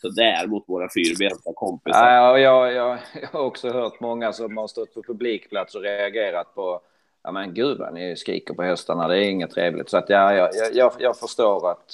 [0.00, 2.10] Så där mot våra fyrbenta kompisar.
[2.10, 5.82] Ja, och jag, jag, jag har också hört många som har stått på publikplats och
[5.82, 6.80] reagerat på
[7.26, 9.90] Ja men gud vad ni skriker på hästarna, det är inget trevligt.
[9.90, 11.92] Så att ja, jag, jag, jag förstår att...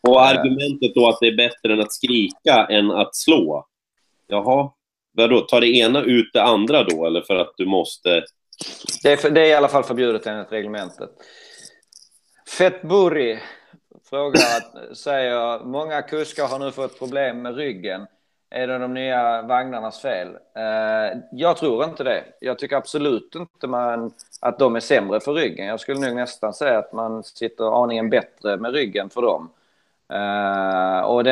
[0.00, 3.66] Och argumentet då att det är bättre än att skrika än att slå.
[4.26, 4.70] Jaha,
[5.12, 5.40] vadå?
[5.40, 8.24] Tar det ena ut det andra då, eller för att du måste...
[9.02, 11.10] Det är, för, det är i alla fall förbjudet enligt reglementet.
[12.58, 13.38] Fettburri
[14.10, 18.06] frågar, säger många kuskar har nu fått problem med ryggen.
[18.54, 20.28] Är det de nya vagnarnas fel?
[20.54, 22.24] Eh, jag tror inte det.
[22.40, 25.66] Jag tycker absolut inte man, att de är sämre för ryggen.
[25.66, 29.50] Jag skulle nog nästan säga att man sitter aningen bättre med ryggen för dem.
[30.12, 31.30] Eh, och det,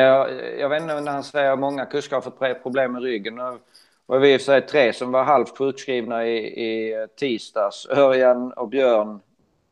[0.59, 3.35] jag vet inte när han säger att många kuskar har fått problem med ryggen.
[3.35, 3.59] Nu
[4.07, 7.87] var vi i och för sig tre som var halvt sjukskrivna i, i tisdags.
[7.91, 9.21] Örjan och Björn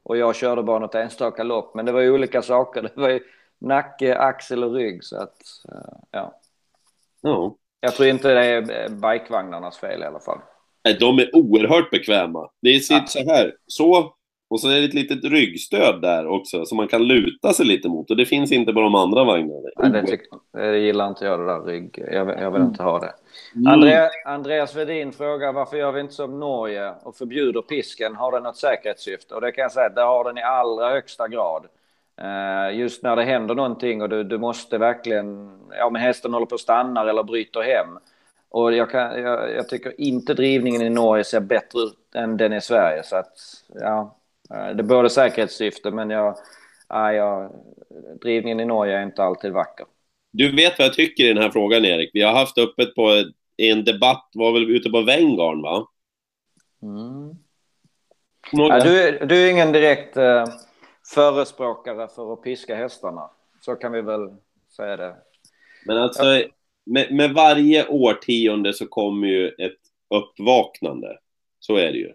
[0.02, 1.74] och jag körde bara något enstaka lopp.
[1.74, 2.82] Men det var ju olika saker.
[2.82, 3.20] Det var ju
[3.58, 5.04] nacke, axel och rygg.
[5.04, 5.40] Så att,
[5.72, 6.34] eh, ja.
[7.22, 7.54] Ja.
[7.80, 10.38] Jag tror inte det är eh, bikevagnarnas fel i alla fall.
[10.84, 12.50] Nej, De är oerhört bekväma.
[12.62, 14.12] Det sitter så här, så,
[14.50, 17.88] och så är det ett litet ryggstöd där också, som man kan luta sig lite
[17.88, 18.10] mot.
[18.10, 19.68] Och det finns inte på de andra vagnarna.
[19.76, 20.20] Nej, det, tyck,
[20.52, 22.04] det gillar inte jag, det där rygg.
[22.12, 23.12] Jag, vill- jag vill inte ha det.
[23.54, 23.72] Mm.
[23.72, 28.16] Andrea, Andreas Vedin frågar varför gör vi inte som Norge och förbjuder pisken?
[28.16, 29.34] Har den något säkerhetssyfte?
[29.34, 31.66] Och det kan jag säga, det har den i allra högsta grad.
[32.22, 36.46] Eh, Just när det händer någonting och du, du måste verkligen, ja men hästen håller
[36.46, 37.98] på att stanna eller bryter hem.
[38.48, 42.52] Och jag, kan, jag, jag tycker inte drivningen i Norge ser bättre ut än den
[42.52, 43.02] i Sverige.
[43.02, 43.34] Så att,
[43.74, 44.16] ja,
[44.50, 46.36] eh, det är både säkerhetssyfte men jag,
[46.88, 47.52] ja, jag,
[48.20, 49.86] drivningen i Norge är inte alltid vacker.
[50.30, 52.10] Du vet vad jag tycker i den här frågan, Erik.
[52.12, 53.24] Vi har haft öppet på
[53.56, 55.86] en debatt, var väl ute på Venngarn, va?
[56.82, 57.36] Mm.
[58.52, 60.44] Ja, du, du är ingen direkt eh,
[61.14, 63.30] förespråkare för att piska hästarna.
[63.60, 64.28] Så kan vi väl
[64.76, 65.16] säga det.
[65.86, 66.22] Men alltså,
[66.86, 69.78] med, med varje årtionde så kommer ju ett
[70.14, 71.18] uppvaknande.
[71.60, 72.12] Så är det ju.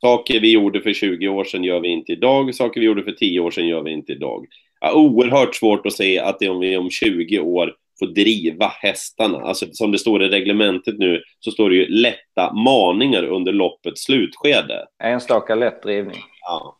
[0.00, 2.54] Saker vi gjorde för 20 år sedan gör vi inte idag.
[2.54, 4.46] Saker vi gjorde för 10 år sedan gör vi inte idag.
[4.80, 9.38] Har oerhört svårt att se att det om vi om 20 år får driva hästarna.
[9.38, 14.04] Alltså som det står i reglementet nu så står det ju lätta maningar under loppets
[14.04, 14.86] slutskede.
[15.02, 16.20] Enstaka lätt drivning.
[16.40, 16.75] Ja.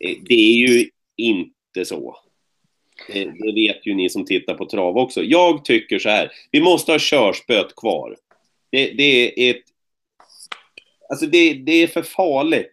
[0.00, 2.16] Eh, det- är ju inte så.
[3.12, 5.22] Det, det vet ju ni som tittar på trav också.
[5.22, 6.30] Jag tycker så här.
[6.50, 8.16] Vi måste ha körspöet kvar.
[8.70, 9.62] Det, det är ett...
[11.10, 12.72] Alltså det, det är för farligt,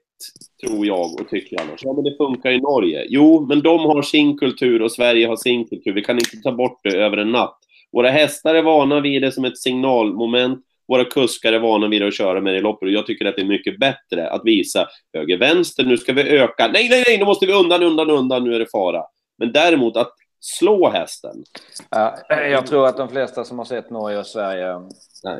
[0.63, 1.79] tror jag och tycker annars.
[1.83, 3.05] Ja, men det funkar i Norge.
[3.09, 5.93] Jo, men de har sin kultur och Sverige har sin kultur.
[5.93, 7.59] Vi kan inte ta bort det över en natt.
[7.91, 10.65] Våra hästar är vana vid det som ett signalmoment.
[10.87, 13.35] Våra kuskar är vana vid att köra med det i loppet och jag tycker att
[13.35, 16.69] det är mycket bättre att visa höger, vänster, nu ska vi öka.
[16.73, 19.03] Nej, nej, nej, nu måste vi undan, undan, undan, nu är det fara.
[19.37, 21.43] Men däremot att slå hästen.
[21.89, 24.79] Ja, jag tror att de flesta som har sett Norge och Sverige
[25.23, 25.39] Nej.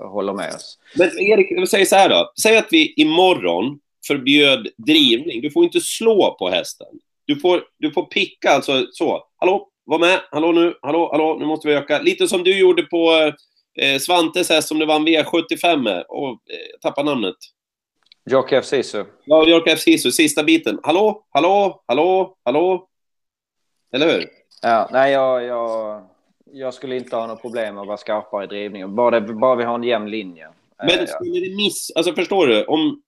[0.00, 0.78] eh, håller med oss.
[0.96, 2.32] Men Erik, säger så här då.
[2.42, 5.40] Säg att vi imorgon förbjöd drivning.
[5.40, 6.88] Du får inte slå på hästen.
[7.24, 9.24] Du får, du får picka, alltså så.
[9.36, 10.20] Hallå, var med.
[10.30, 10.74] Hallå nu.
[10.82, 12.00] Hallå, hallå, nu måste vi öka.
[12.00, 13.32] Lite som du gjorde på
[13.78, 16.04] eh, Svantes häst som du vann V75 med.
[16.08, 17.36] Och, eh, tappar namnet.
[18.30, 19.04] Jocke Sisu.
[19.24, 19.78] Ja, Björk F.
[19.78, 20.78] Sisu, sista biten.
[20.82, 22.88] Hallå, hallå, hallå, hallå.
[23.92, 24.24] Eller hur?
[24.62, 26.02] Ja, nej, jag, jag,
[26.44, 28.94] jag skulle inte ha något problem med att vara skarpare i drivningen.
[28.94, 30.44] Bara, det, bara vi har en jämn linje.
[30.44, 31.92] Eh, Men skulle det miss...
[31.94, 32.64] Alltså förstår du?
[32.64, 33.02] Om...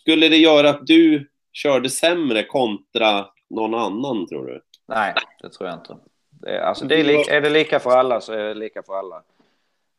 [0.00, 4.62] Skulle det göra att du körde sämre kontra någon annan, tror du?
[4.88, 5.96] Nej, det tror jag inte.
[6.30, 8.94] Det, alltså, det är, lika, är det lika för alla så är det lika för
[8.98, 9.22] alla.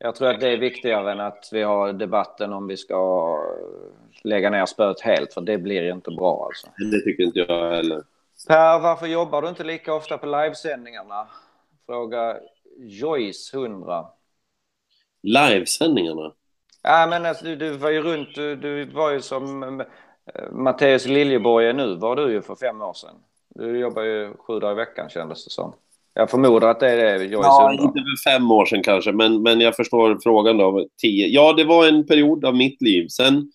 [0.02, 3.38] Jag tror att det är viktigare än att vi har debatten om vi ska
[4.24, 6.68] lägga ner spöet helt, för det blir inte bra alltså.
[6.91, 8.04] Det tycker inte jag heller.
[8.47, 11.28] Per, varför jobbar du inte lika ofta på livesändningarna?
[11.86, 12.38] Fråga
[12.78, 14.06] Joyce 100.
[15.24, 16.34] Livesändningarna?
[16.84, 19.86] Ja, men alltså, du, du var ju runt, du, du var ju som eh,
[20.52, 23.16] Mattias Liljeborg nu, var du ju för fem år sedan.
[23.50, 25.74] Du jobbar ju sju dagar i veckan kändes det som.
[26.20, 27.86] Jag förmodar att det är det Joyce Ja, undrar.
[27.86, 30.88] inte för fem år sedan kanske, men, men jag förstår frågan då.
[31.01, 31.28] Tio.
[31.28, 33.07] Ja, det var en period av mitt liv.
[33.07, 33.51] Sen,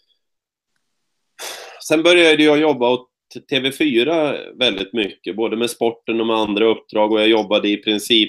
[1.88, 3.08] sen började jag jobba åt
[3.52, 7.12] TV4 väldigt mycket, både med sporten och med andra uppdrag.
[7.12, 8.28] Och jag jobbade i princip,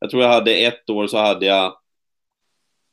[0.00, 1.74] jag tror jag hade ett år så hade jag,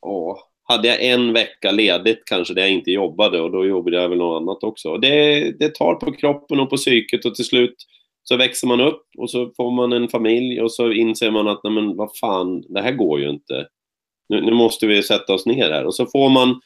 [0.06, 4.08] åh, hade jag en vecka ledigt kanske där jag inte jobbade och då jobbade jag
[4.08, 4.96] väl något annat också.
[4.96, 7.76] Det, det tar på kroppen och på psyket och till slut
[8.30, 11.60] så växer man upp och så får man en familj och så inser man att
[11.64, 13.66] nej men vad fan, det här går ju inte.
[14.28, 15.84] Nu, nu måste vi sätta oss ner här.
[15.84, 16.60] Och så får man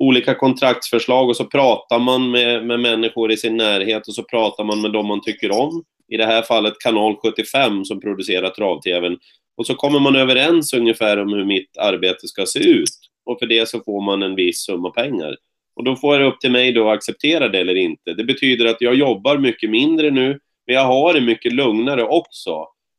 [0.00, 4.64] olika kontraktsförslag och så pratar man med, med människor i sin närhet och så pratar
[4.64, 5.84] man med dem man tycker om.
[6.08, 9.18] I det här fallet Kanal 75 som producerar trav-tvn.
[9.56, 12.98] Och så kommer man överens ungefär om hur mitt arbete ska se ut.
[13.26, 15.36] Och för det så får man en viss summa pengar.
[15.76, 18.14] Och då får det upp till mig då att acceptera det eller inte.
[18.14, 20.38] Det betyder att jag jobbar mycket mindre nu,
[20.70, 22.52] men jag har det mycket lugnare också.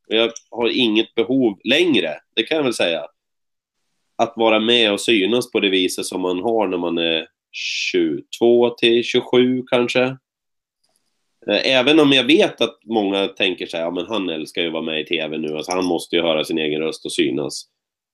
[0.08, 3.06] Och jag har inget behov längre, det kan jag väl säga.
[4.16, 8.70] Att vara med och synas på det viset som man har när man är 22
[8.70, 10.02] till 27 kanske.
[11.48, 14.68] Eh, även om jag vet att många tänker så här, ja men han älskar ju
[14.68, 17.14] att vara med i TV nu, alltså han måste ju höra sin egen röst och
[17.14, 17.64] synas.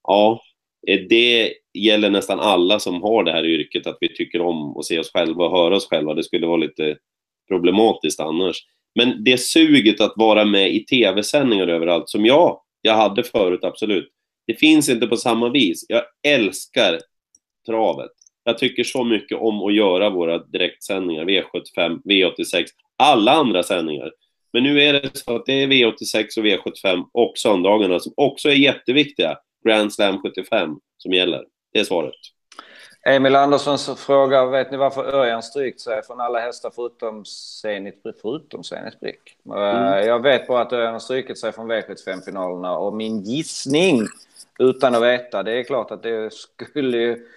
[0.07, 0.41] Ja,
[0.87, 4.85] eh, det gäller nästan alla som har det här yrket, att vi tycker om att
[4.85, 6.13] se oss själva och höra oss själva.
[6.13, 6.97] Det skulle vara lite
[7.47, 8.63] problematiskt annars.
[8.97, 14.09] Men det suget att vara med i tv-sändningar överallt, som jag, jag hade förut, absolut.
[14.47, 15.85] Det finns inte på samma vis.
[15.89, 16.99] Jag älskar
[17.65, 18.11] travet.
[18.43, 22.65] Jag tycker så mycket om att göra våra direktsändningar, V75, V86,
[22.97, 24.11] alla andra sändningar.
[24.53, 28.49] Men nu är det så att det är V86 och V75 och söndagarna som också
[28.49, 29.37] är jätteviktiga.
[29.65, 31.43] Grand Slam 75 som gäller.
[31.73, 32.36] Det är svaret.
[33.09, 38.63] Emil Anderssons fråga, vet ni varför Örjan strykt sig från alla hästar förutom Zenit, förutom
[38.63, 39.37] Zenit Brick?
[39.45, 40.07] Mm.
[40.07, 44.01] Jag vet bara att Örjan har strykit sig från V75-finalerna och min gissning,
[44.59, 47.27] utan att veta, det är klart att det skulle ju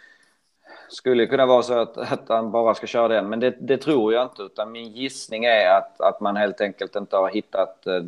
[0.88, 4.12] skulle kunna vara så att, att han bara ska köra den, men det, det, tror
[4.12, 4.42] jag inte.
[4.42, 8.02] Utan min gissning är att, att man helt enkelt inte har hittat eh,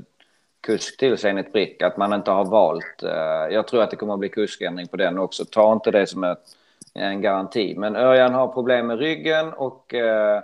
[0.60, 1.82] kusk till Zenit Brick.
[1.82, 3.02] Att man inte har valt.
[3.02, 5.44] Eh, jag tror att det kommer att bli kuskändring på den också.
[5.44, 6.56] Ta inte det som ett,
[6.95, 7.74] en garanti.
[7.76, 10.43] Men Örjan har problem med ryggen och eh,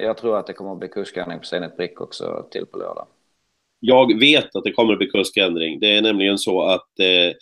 [0.00, 3.06] jag tror att det kommer att bli kuskändring på Zenit Brick också till på lördag.
[3.80, 5.80] Jag vet att det kommer att bli kuskändring.
[5.80, 7.36] Det är nämligen så att eh,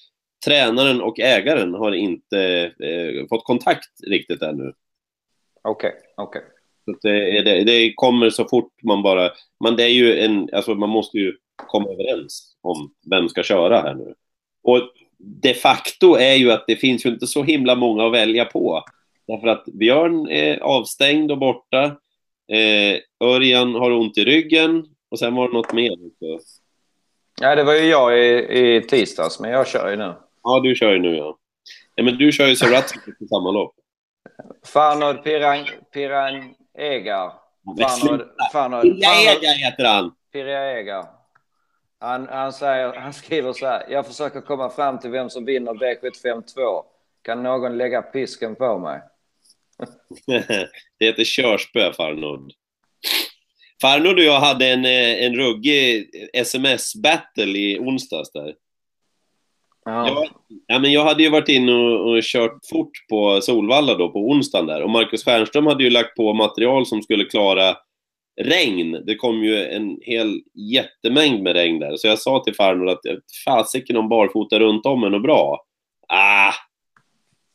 [0.45, 4.73] tränaren och ägaren har inte eh, fått kontakt riktigt ännu.
[5.63, 6.43] Okej, okay, okej.
[6.43, 6.51] Okay.
[7.03, 9.31] Det, det, det, kommer så fort man bara...
[9.65, 13.81] Man, det är ju en, alltså man måste ju komma överens om vem ska köra
[13.81, 14.15] här nu.
[14.63, 18.45] Och de facto är ju att det finns ju inte så himla många att välja
[18.45, 18.85] på.
[19.27, 21.85] Därför att Björn är avstängd och borta.
[22.53, 24.87] Eh, Örjan har ont i ryggen.
[25.11, 25.93] Och sen var det något mer.
[25.93, 26.47] Också.
[27.41, 30.15] Ja, det var ju jag i, i tisdags, men jag kör ju nu.
[30.43, 31.39] Ja, du kör ju nu ja.
[31.95, 33.75] ja men du kör ju Seratsky på samma lopp.
[34.67, 37.33] Farnod Piran, Piran Egar.
[37.79, 38.23] Farnod...
[38.53, 40.12] Farnod Egar heter han.
[40.33, 41.05] Pirja Egar.
[42.05, 43.87] Han, han, säger, han skriver så här.
[43.89, 46.83] Jag försöker komma fram till vem som vinner V752.
[47.23, 49.01] Kan någon lägga pisken på mig?
[50.99, 52.53] det heter körspö, Farnod.
[53.81, 58.55] Farnod och jag hade en, en ruggig sms-battle i onsdags där.
[59.85, 60.09] Ja.
[60.09, 60.29] Jag,
[60.67, 64.19] ja, men jag hade ju varit inne och, och, kört fort på Solvalla då på
[64.19, 67.77] onsdagen där och Marcus Stjernström hade ju lagt på material som skulle klara
[68.37, 69.03] regn.
[69.07, 71.97] Det kom ju en hel jättemängd med regn där.
[71.97, 73.01] Så jag sa till farmor att
[73.45, 75.64] fasiken om barfota runt om är nog bra.
[76.09, 76.53] Ah!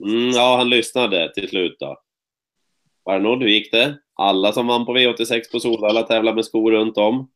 [0.06, 1.98] Mm, ja, han lyssnade till slut då.
[3.06, 3.98] Farnor, hur gick det?
[4.16, 7.32] Alla som vann på V86 på Solvalla tävlar med skor runt om.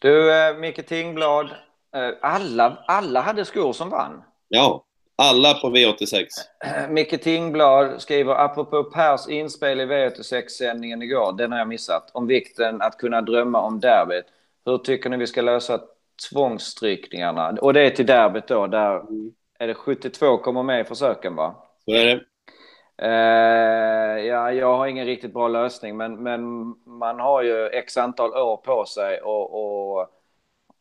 [0.00, 1.46] Du, eh, Micke Tingblad.
[1.96, 4.22] Eh, alla, alla hade skor som vann.
[4.48, 4.86] Ja,
[5.16, 6.26] alla på V86.
[6.88, 12.82] Micke Tingblad skriver apropå Pers inspel i V86-sändningen igår, den har jag missat, om vikten
[12.82, 14.26] att kunna drömma om derbyt.
[14.64, 15.80] Hur tycker ni vi ska lösa
[16.30, 17.56] tvångsstrykningarna?
[17.60, 19.02] Och det är till derbyt då, där
[19.58, 21.54] är det 72 kommer med i försöken va?
[21.84, 22.20] Så är det.
[23.02, 26.42] Uh, ja, jag har ingen riktigt bra lösning, men, men
[26.84, 30.08] man har ju x antal år på sig och, och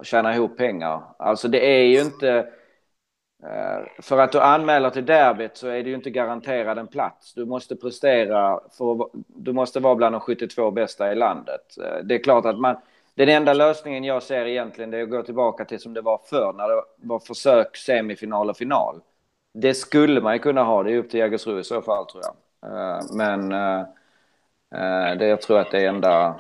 [0.04, 1.02] tjäna ihop pengar.
[1.20, 2.48] Alltså det är ju inte
[3.44, 7.34] Eh, för att du anmäler till derbyt så är du ju inte garanterad en plats.
[7.34, 11.78] Du måste prestera, för, du måste vara bland de 72 bästa i landet.
[11.84, 12.76] Eh, det är klart att man,
[13.16, 16.22] den enda lösningen jag ser egentligen det är att gå tillbaka till som det var
[16.26, 19.02] förr när det var försök, semifinal och final.
[19.54, 22.24] Det skulle man ju kunna ha, det är upp till Jägersro i så fall tror
[22.24, 22.36] jag.
[22.72, 23.50] Eh, men
[25.18, 26.40] det, jag tror att det är enda,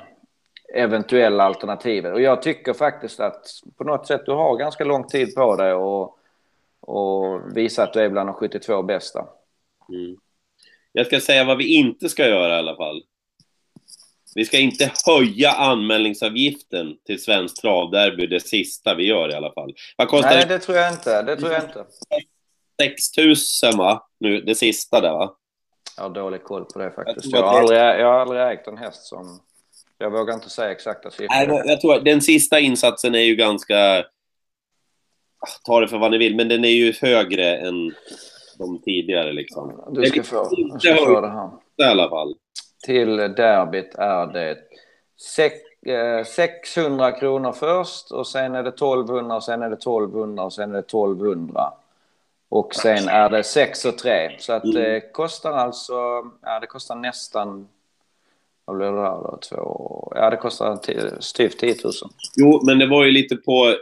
[0.74, 2.14] eventuella alternativet.
[2.14, 3.46] Och jag tycker faktiskt att
[3.78, 6.18] på något sätt du har ganska lång tid på dig och,
[6.86, 9.19] och visa att du är bland de 72 bästa.
[9.89, 10.17] Mm.
[10.91, 13.03] Jag ska säga vad vi inte ska göra i alla fall.
[14.36, 19.73] Vi ska inte höja anmälningsavgiften till Svenskt Travderby, det sista vi gör i alla fall.
[20.21, 21.21] Nej, det tror jag inte.
[21.21, 21.86] Det tror jag inte.
[22.81, 23.17] 6
[23.63, 24.07] 000 va?
[24.19, 25.36] Nu, det sista där va?
[25.97, 27.25] Jag har dålig koll på det faktiskt.
[27.25, 29.39] Jag, jag, har, aldrig, jag har aldrig ägt en häst som...
[29.97, 31.27] Jag vågar inte säga exakta siffror.
[31.29, 34.05] Nej, jag tror att den sista insatsen är ju ganska...
[35.64, 37.93] Ta det för vad ni vill, men den är ju högre än
[38.58, 39.84] de tidigare liksom.
[39.91, 41.50] Du ska få, du ska få det här.
[41.78, 42.36] I alla fall.
[42.86, 44.58] Till derbyt är det
[46.26, 50.54] 600 eh, kronor först och sen är det 1200 och sen är det 1200 och
[50.54, 51.74] sen är det 1200.
[52.50, 54.36] Och sen är det 6 och 3.
[54.39, 55.02] Så att det mm.
[55.12, 55.93] kostar alltså,
[56.41, 57.68] ja det kostar nästan,
[58.66, 59.39] vad blir det där då?
[59.50, 61.93] Två, ja det kostar styvt 10 000.
[62.36, 63.76] Jo, men det var ju lite på,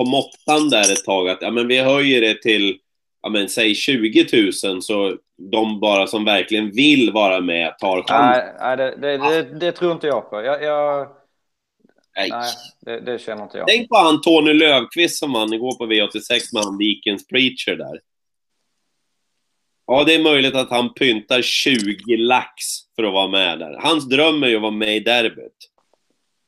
[0.00, 2.78] på måttan där ett tag att, ja men vi höjer det till,
[3.22, 4.26] ja men säg 20
[4.64, 5.16] 000 så
[5.52, 8.54] de bara som verkligen vill vara med tar chansen.
[8.60, 10.42] Nej, det, det, det, det, tror inte jag på.
[10.42, 11.08] Jag, jag
[12.16, 13.68] Nej, Nej det, det, känner inte jag.
[13.68, 18.00] Tänk på han Tony Löfqvist som vann igår på V86 med han Vikens Preacher där.
[19.86, 22.54] Ja, det är möjligt att han pyntar 20 lax
[22.96, 23.78] för att vara med där.
[23.80, 25.68] Hans dröm är ju att vara med i derbyt.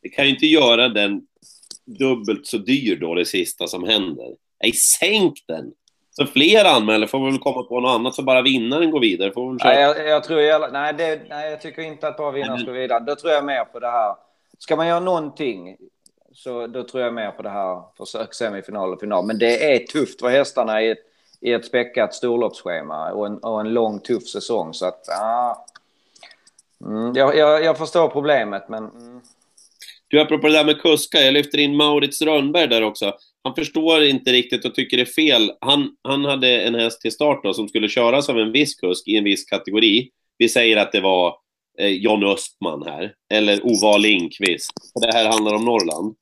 [0.02, 1.20] Det kan ju inte göra den
[1.84, 4.36] dubbelt så dyr då, det sista som händer.
[4.62, 5.72] Nej, sänk den!
[6.10, 9.32] Så fler anmäler får väl komma på något annat så bara vinnaren går vidare.
[9.32, 12.30] Får väl nej, jag, jag, tror jag, nej, det, nej, jag tycker inte att bara
[12.30, 13.00] vinnaren ska gå vidare.
[13.00, 14.14] Då tror jag mer på det här.
[14.58, 15.76] Ska man göra någonting
[16.34, 19.26] så då tror jag mer på det här försök semifinal och final.
[19.26, 20.98] Men det är tufft för hästarna i ett,
[21.40, 24.74] i ett späckat storloppsschema och en, och en lång tuff säsong.
[24.74, 25.66] Så att, ah,
[26.84, 28.90] mm, jag, jag, jag, förstår problemet, men...
[28.90, 29.20] Mm.
[30.12, 33.14] Du, apropå det där med kuskar, jag lyfter in Maurits Rönnberg där också.
[33.44, 35.52] Han förstår inte riktigt och tycker det är fel.
[35.60, 39.08] Han, han hade en häst till start då, som skulle köras av en viss kusk
[39.08, 40.10] i en viss kategori.
[40.38, 41.34] Vi säger att det var
[41.78, 44.70] eh, John Östman här, eller Ova Lindqvist.
[45.00, 46.14] Det här handlar om Norrland.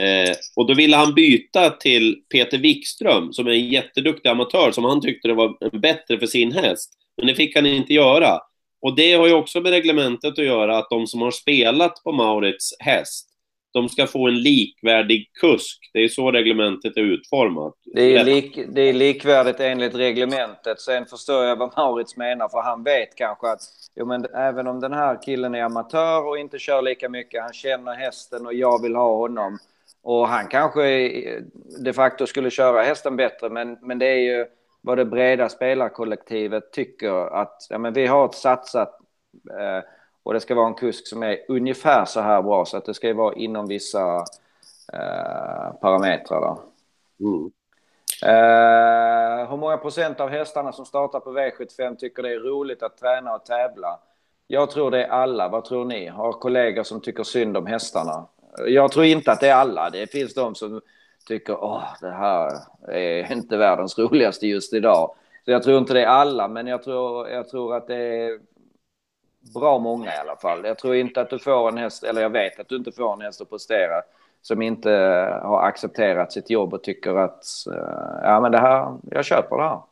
[0.00, 4.84] Eh, och då ville han byta till Peter Wikström, som är en jätteduktig amatör, som
[4.84, 6.92] han tyckte det var bättre för sin häst.
[7.16, 8.38] Men det fick han inte göra.
[8.80, 12.12] Och det har ju också med reglementet att göra, att de som har spelat på
[12.12, 13.28] Maurits häst,
[13.72, 15.90] de ska få en likvärdig kusk.
[15.92, 17.74] Det är så reglementet är utformat.
[17.84, 20.80] Det är, lik, det är likvärdigt enligt reglementet.
[20.80, 23.60] Sen förstår jag vad Maurits menar, för han vet kanske att
[23.96, 27.52] jo, men även om den här killen är amatör och inte kör lika mycket, han
[27.52, 29.58] känner hästen och jag vill ha honom,
[30.02, 31.10] och han kanske
[31.84, 34.46] de facto skulle köra hästen bättre, men, men det är ju
[34.88, 38.98] vad det breda spelarkollektivet tycker att ja, men vi har ett satsat
[39.50, 39.84] eh,
[40.22, 42.94] och det ska vara en kusk som är ungefär så här bra så att det
[42.94, 44.16] ska vara inom vissa
[44.92, 46.40] eh, parametrar.
[46.40, 46.60] Då.
[47.20, 47.50] Mm.
[48.22, 52.96] Eh, hur många procent av hästarna som startar på V75 tycker det är roligt att
[52.96, 53.98] träna och tävla?
[54.46, 55.48] Jag tror det är alla.
[55.48, 56.06] Vad tror ni?
[56.06, 58.26] Har kollegor som tycker synd om hästarna?
[58.66, 59.90] Jag tror inte att det är alla.
[59.90, 60.80] Det finns de som
[61.28, 62.52] tycker åh, det här
[62.88, 65.14] är inte världens roligaste just idag.
[65.44, 68.38] Så jag tror inte det är alla, men jag tror, jag tror att det är
[69.54, 70.64] bra många i alla fall.
[70.64, 73.12] Jag tror inte att du får en häst, eller jag vet att du inte får
[73.12, 74.02] en häst att prestera
[74.42, 74.90] som inte
[75.42, 79.62] har accepterat sitt jobb och tycker att eh, ja, men det här, jag köper det
[79.62, 79.82] här.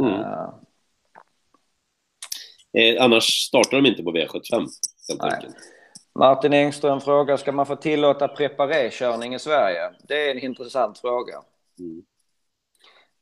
[0.00, 0.20] Mm.
[0.20, 0.48] Uh,
[2.72, 4.66] eh, annars startar de inte på V75.
[5.22, 5.48] Nej.
[6.20, 9.90] Martin Engström frågar, ska man få tillåta preparékörning i Sverige?
[10.02, 11.34] Det är en intressant fråga.
[11.78, 12.02] Mm.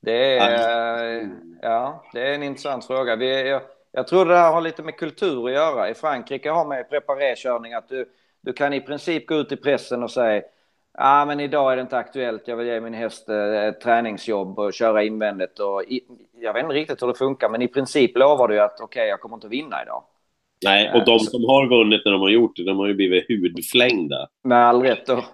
[0.01, 1.31] Det, är,
[1.63, 3.17] ja, det är en intressant fråga.
[3.17, 5.91] Vi, jag, jag tror det här har lite med kultur att göra.
[5.91, 8.09] I Frankrike har man preparékörning att du,
[8.41, 10.43] du kan i princip gå ut i pressen och säga
[10.93, 12.49] Ja, ah, men idag är det inte aktuellt.
[12.49, 15.59] Jag vill ge min häst eh, ett träningsjobb och köra invändigt.
[15.59, 16.01] Och i,
[16.33, 19.09] jag vet inte riktigt hur det funkar, men i princip lovar du att okej, okay,
[19.09, 20.05] jag kommer inte vinna idag.
[20.65, 23.29] Nej, och de som har vunnit när de har gjort det, de har ju blivit
[23.29, 24.29] hudflängda.
[24.45, 25.25] Med all rätt då.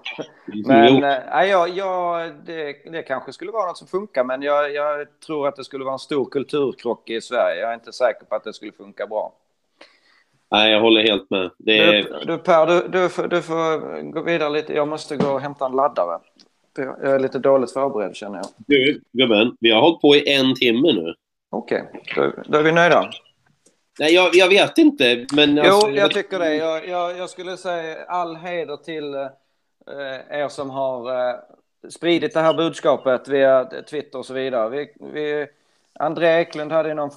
[0.66, 5.20] Men äh, ja, ja, det, det kanske skulle vara något som funkar, men jag, jag
[5.26, 7.60] tror att det skulle vara en stor kulturkrock i Sverige.
[7.60, 9.32] Jag är inte säker på att det skulle funka bra.
[10.50, 11.50] Nej, jag håller helt med.
[11.58, 11.92] Det är...
[11.92, 14.72] du, du, Per, du, du, får, du får gå vidare lite.
[14.72, 16.18] Jag måste gå och hämta en laddare.
[16.76, 18.46] Jag är lite dåligt förberedd känner jag.
[18.56, 21.14] Du, gubben, vi har hållit på i en timme nu.
[21.50, 22.30] Okej, okay.
[22.30, 23.10] då, då är vi nöjda.
[23.98, 25.58] Nej, jag, jag vet inte, men...
[25.58, 26.54] Alltså, jo, jag tycker det.
[26.54, 31.36] Jag, jag, jag, skulle säga all heder till eh, er som har eh,
[31.88, 34.68] spridit det här budskapet via Twitter och så vidare.
[34.68, 35.46] Vi, vi,
[35.98, 37.10] André Eklund hade någon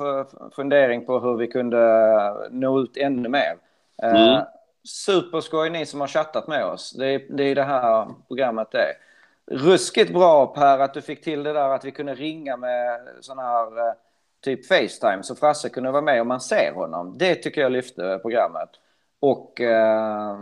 [0.56, 3.58] fundering på hur vi kunde nå ut ännu mer.
[4.04, 4.46] Eh, mm.
[4.84, 6.92] superskoj ni som har chattat med oss.
[6.92, 8.92] Det är det, är det här programmet är.
[9.52, 13.38] Ruskigt bra Per att du fick till det där att vi kunde ringa med sån
[13.38, 13.94] här eh,
[14.48, 17.18] typ Facetime så Frasse kunde vara med och man ser honom.
[17.18, 18.70] Det tycker jag lyfte programmet.
[19.20, 20.40] Och eh,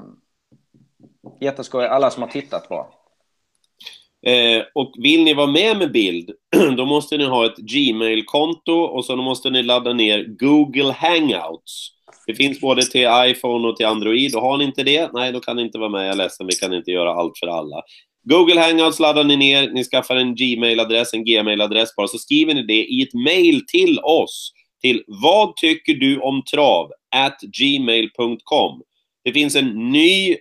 [1.41, 2.87] jätteskoj, alla som har tittat på.
[4.25, 6.31] Eh, och vill ni vara med med bild,
[6.77, 11.91] då måste ni ha ett Gmail-konto och så måste ni ladda ner Google Hangouts.
[12.27, 14.35] Det finns både till iPhone och till Android.
[14.35, 16.05] Och har ni inte det, nej, då kan ni inte vara med.
[16.05, 17.81] Jag är ledsen, vi kan inte göra allt för alla.
[18.25, 22.63] Google Hangouts laddar ni ner, ni skaffar en Gmail-adress, en Gmail-adress bara, så skriver ni
[22.63, 24.51] det i ett mail till oss
[24.81, 26.91] till vad tycker du om trav?
[27.15, 28.81] at gmail.com.
[29.23, 30.31] Det finns en ny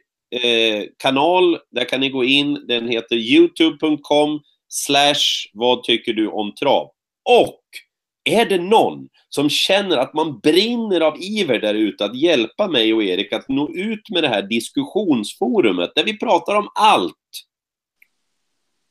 [0.43, 6.55] eh, kanal, där kan ni gå in, den heter youtube.com slash vad tycker du om
[6.55, 6.91] trav?
[7.25, 7.61] Och
[8.25, 12.95] är det någon som känner att man brinner av iver där ute att hjälpa mig
[12.95, 17.17] och Erik att nå ut med det här diskussionsforumet där vi pratar om allt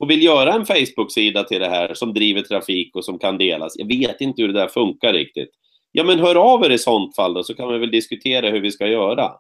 [0.03, 3.73] och vill göra en Facebook-sida till det här som driver trafik och som kan delas.
[3.77, 5.49] Jag vet inte hur det där funkar riktigt.
[5.91, 8.61] Ja, men hör av er i sånt fall då, så kan vi väl diskutera hur
[8.61, 9.31] vi ska göra.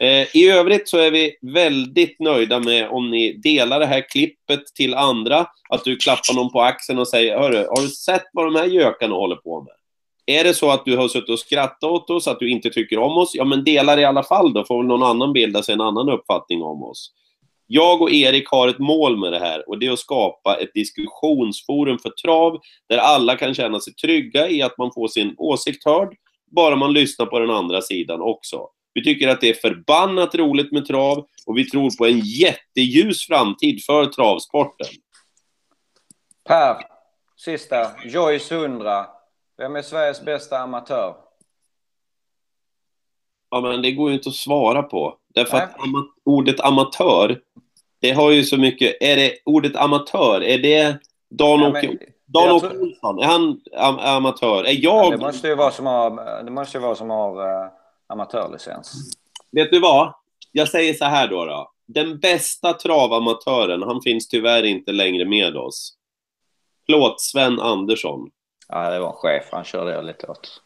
[0.00, 4.66] Eh, I övrigt så är vi väldigt nöjda med om ni delar det här klippet
[4.74, 8.46] till andra, att du klappar någon på axeln och säger Hörru, har du sett vad
[8.46, 9.74] de här gökarna håller på med?
[10.38, 12.98] Är det så att du har suttit och skrattat åt oss, att du inte tycker
[12.98, 15.62] om oss, ja men dela det i alla fall då, får väl någon annan bilda
[15.62, 17.12] sig en annan uppfattning om oss.
[17.66, 20.74] Jag och Erik har ett mål med det här och det är att skapa ett
[20.74, 25.84] diskussionsforum för trav där alla kan känna sig trygga i att man får sin åsikt
[25.84, 26.16] hörd,
[26.50, 28.68] bara man lyssnar på den andra sidan också.
[28.94, 33.26] Vi tycker att det är förbannat roligt med trav och vi tror på en jätteljus
[33.26, 34.88] framtid för travsporten.
[36.48, 36.76] Per,
[37.36, 37.90] sista.
[38.04, 39.06] Joyce 100.
[39.58, 41.25] Vem är Sveriges bästa amatör?
[43.56, 45.16] Ja, men det går ju inte att svara på.
[45.34, 47.40] Därför att ama ordet amatör,
[48.00, 48.96] det har ju så mycket...
[49.00, 50.98] Är det ordet amatör, är det
[51.30, 52.82] Dan-Åke Dan tror...
[52.82, 53.18] Olsson?
[53.18, 54.64] Är han am amatör?
[54.64, 55.06] Är jag...
[55.06, 57.70] Ja, det måste ju vara som har, det måste ju vara som har uh,
[58.06, 58.92] amatörlicens.
[59.52, 60.14] Vet du vad?
[60.52, 61.44] Jag säger så här då.
[61.44, 61.70] då.
[61.86, 65.92] Den bästa travamatören, han finns tyvärr inte längre med oss.
[66.86, 68.30] Plåt Sven Andersson.
[68.68, 69.44] Ja, det var en chef.
[69.52, 70.62] Han körde jag lite åt.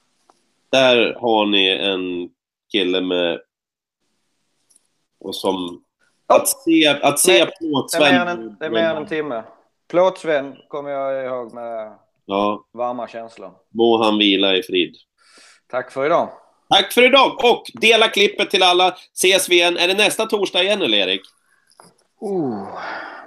[0.73, 2.31] Där har ni en
[2.73, 3.41] kille med...
[5.21, 5.85] Och som...
[6.27, 8.57] Att se, att se Plåt-Sven...
[8.61, 9.43] Det är mer än en timme.
[9.89, 12.65] Plåt-Sven kommer jag ihåg med ja.
[12.73, 13.53] varma känslor.
[13.69, 14.97] Må han vila i frid.
[15.67, 16.29] Tack för idag.
[16.69, 17.45] Tack för idag!
[17.45, 18.97] Och dela klippet till alla.
[19.15, 19.77] Ses vi igen.
[19.77, 21.21] Är det nästa torsdag igen eller Erik?
[22.21, 22.79] Oh,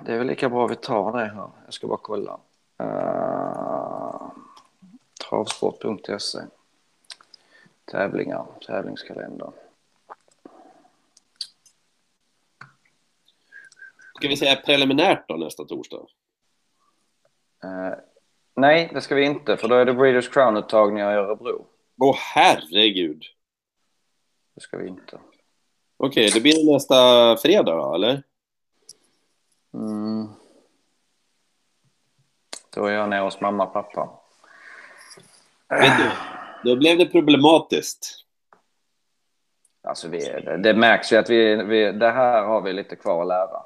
[0.05, 1.49] det är väl lika bra vi tar det här.
[1.65, 2.39] Jag ska bara kolla.
[2.83, 4.31] Uh,
[5.29, 6.39] travsport.se
[7.91, 9.51] Tävlingar, tävlingskalender.
[14.15, 16.07] Ska vi säga preliminärt då nästa torsdag?
[17.63, 17.93] Uh,
[18.55, 21.65] nej, det ska vi inte, för då är det Breeders Crown-uttagningar i Örebro.
[21.97, 23.23] Åh oh, herregud!
[24.55, 25.19] Det ska vi inte.
[25.97, 26.95] Okej, okay, det blir nästa
[27.37, 28.23] fredag då, eller?
[29.73, 30.27] Mm.
[32.69, 34.19] Då är jag nere hos mamma och pappa.
[35.69, 36.11] Vet du,
[36.63, 38.19] då blev det problematiskt.
[39.87, 43.21] Alltså, vi, det, det märks ju att vi, vi, det här har vi lite kvar
[43.21, 43.63] att lära.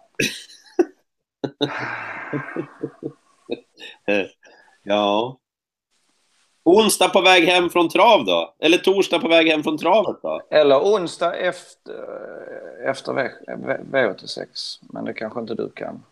[4.83, 5.37] ja.
[6.63, 8.55] Onsdag på väg hem från trav då?
[8.59, 10.41] Eller torsdag på väg hem från travet då?
[10.49, 11.95] Eller onsdag efter,
[12.85, 13.29] efter v,
[13.91, 14.79] V86.
[14.81, 16.03] Men det kanske inte du kan.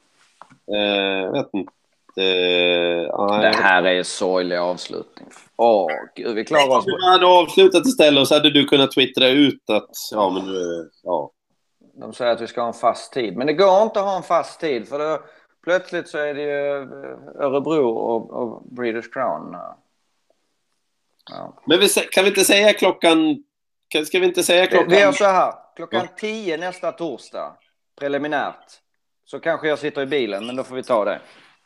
[0.65, 1.71] Jag eh, vet inte.
[2.19, 5.27] Uh, det här är en sorglig avslutning.
[5.55, 6.85] Åh, gud, vi klarar oss.
[6.85, 10.89] Om du hade avslutat istället så hade du kunnat twittra ut att, ja men nu,
[11.03, 11.31] ja.
[11.93, 14.17] De säger att vi ska ha en fast tid, men det går inte att ha
[14.17, 15.21] en fast tid för då,
[15.63, 16.87] plötsligt så är det ju
[17.39, 19.55] Örebro och, och Breeders Crown.
[21.31, 21.61] Ja.
[21.65, 23.43] Men vi, kan vi inte säga klockan...
[24.05, 24.89] Ska vi inte säga klockan...
[24.89, 25.53] Vi gör så här.
[25.75, 27.57] Klockan 10 nästa torsdag,
[27.99, 28.65] preliminärt,
[29.25, 31.21] så kanske jag sitter i bilen, men då får vi ta det.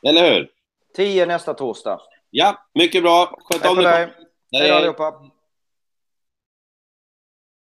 [0.07, 0.49] Eller hur?
[0.95, 2.01] 10 nästa torsdag.
[2.29, 3.39] Ja, mycket bra.
[3.43, 4.13] Sköt om dig.
[4.51, 5.13] Hej då allihopa.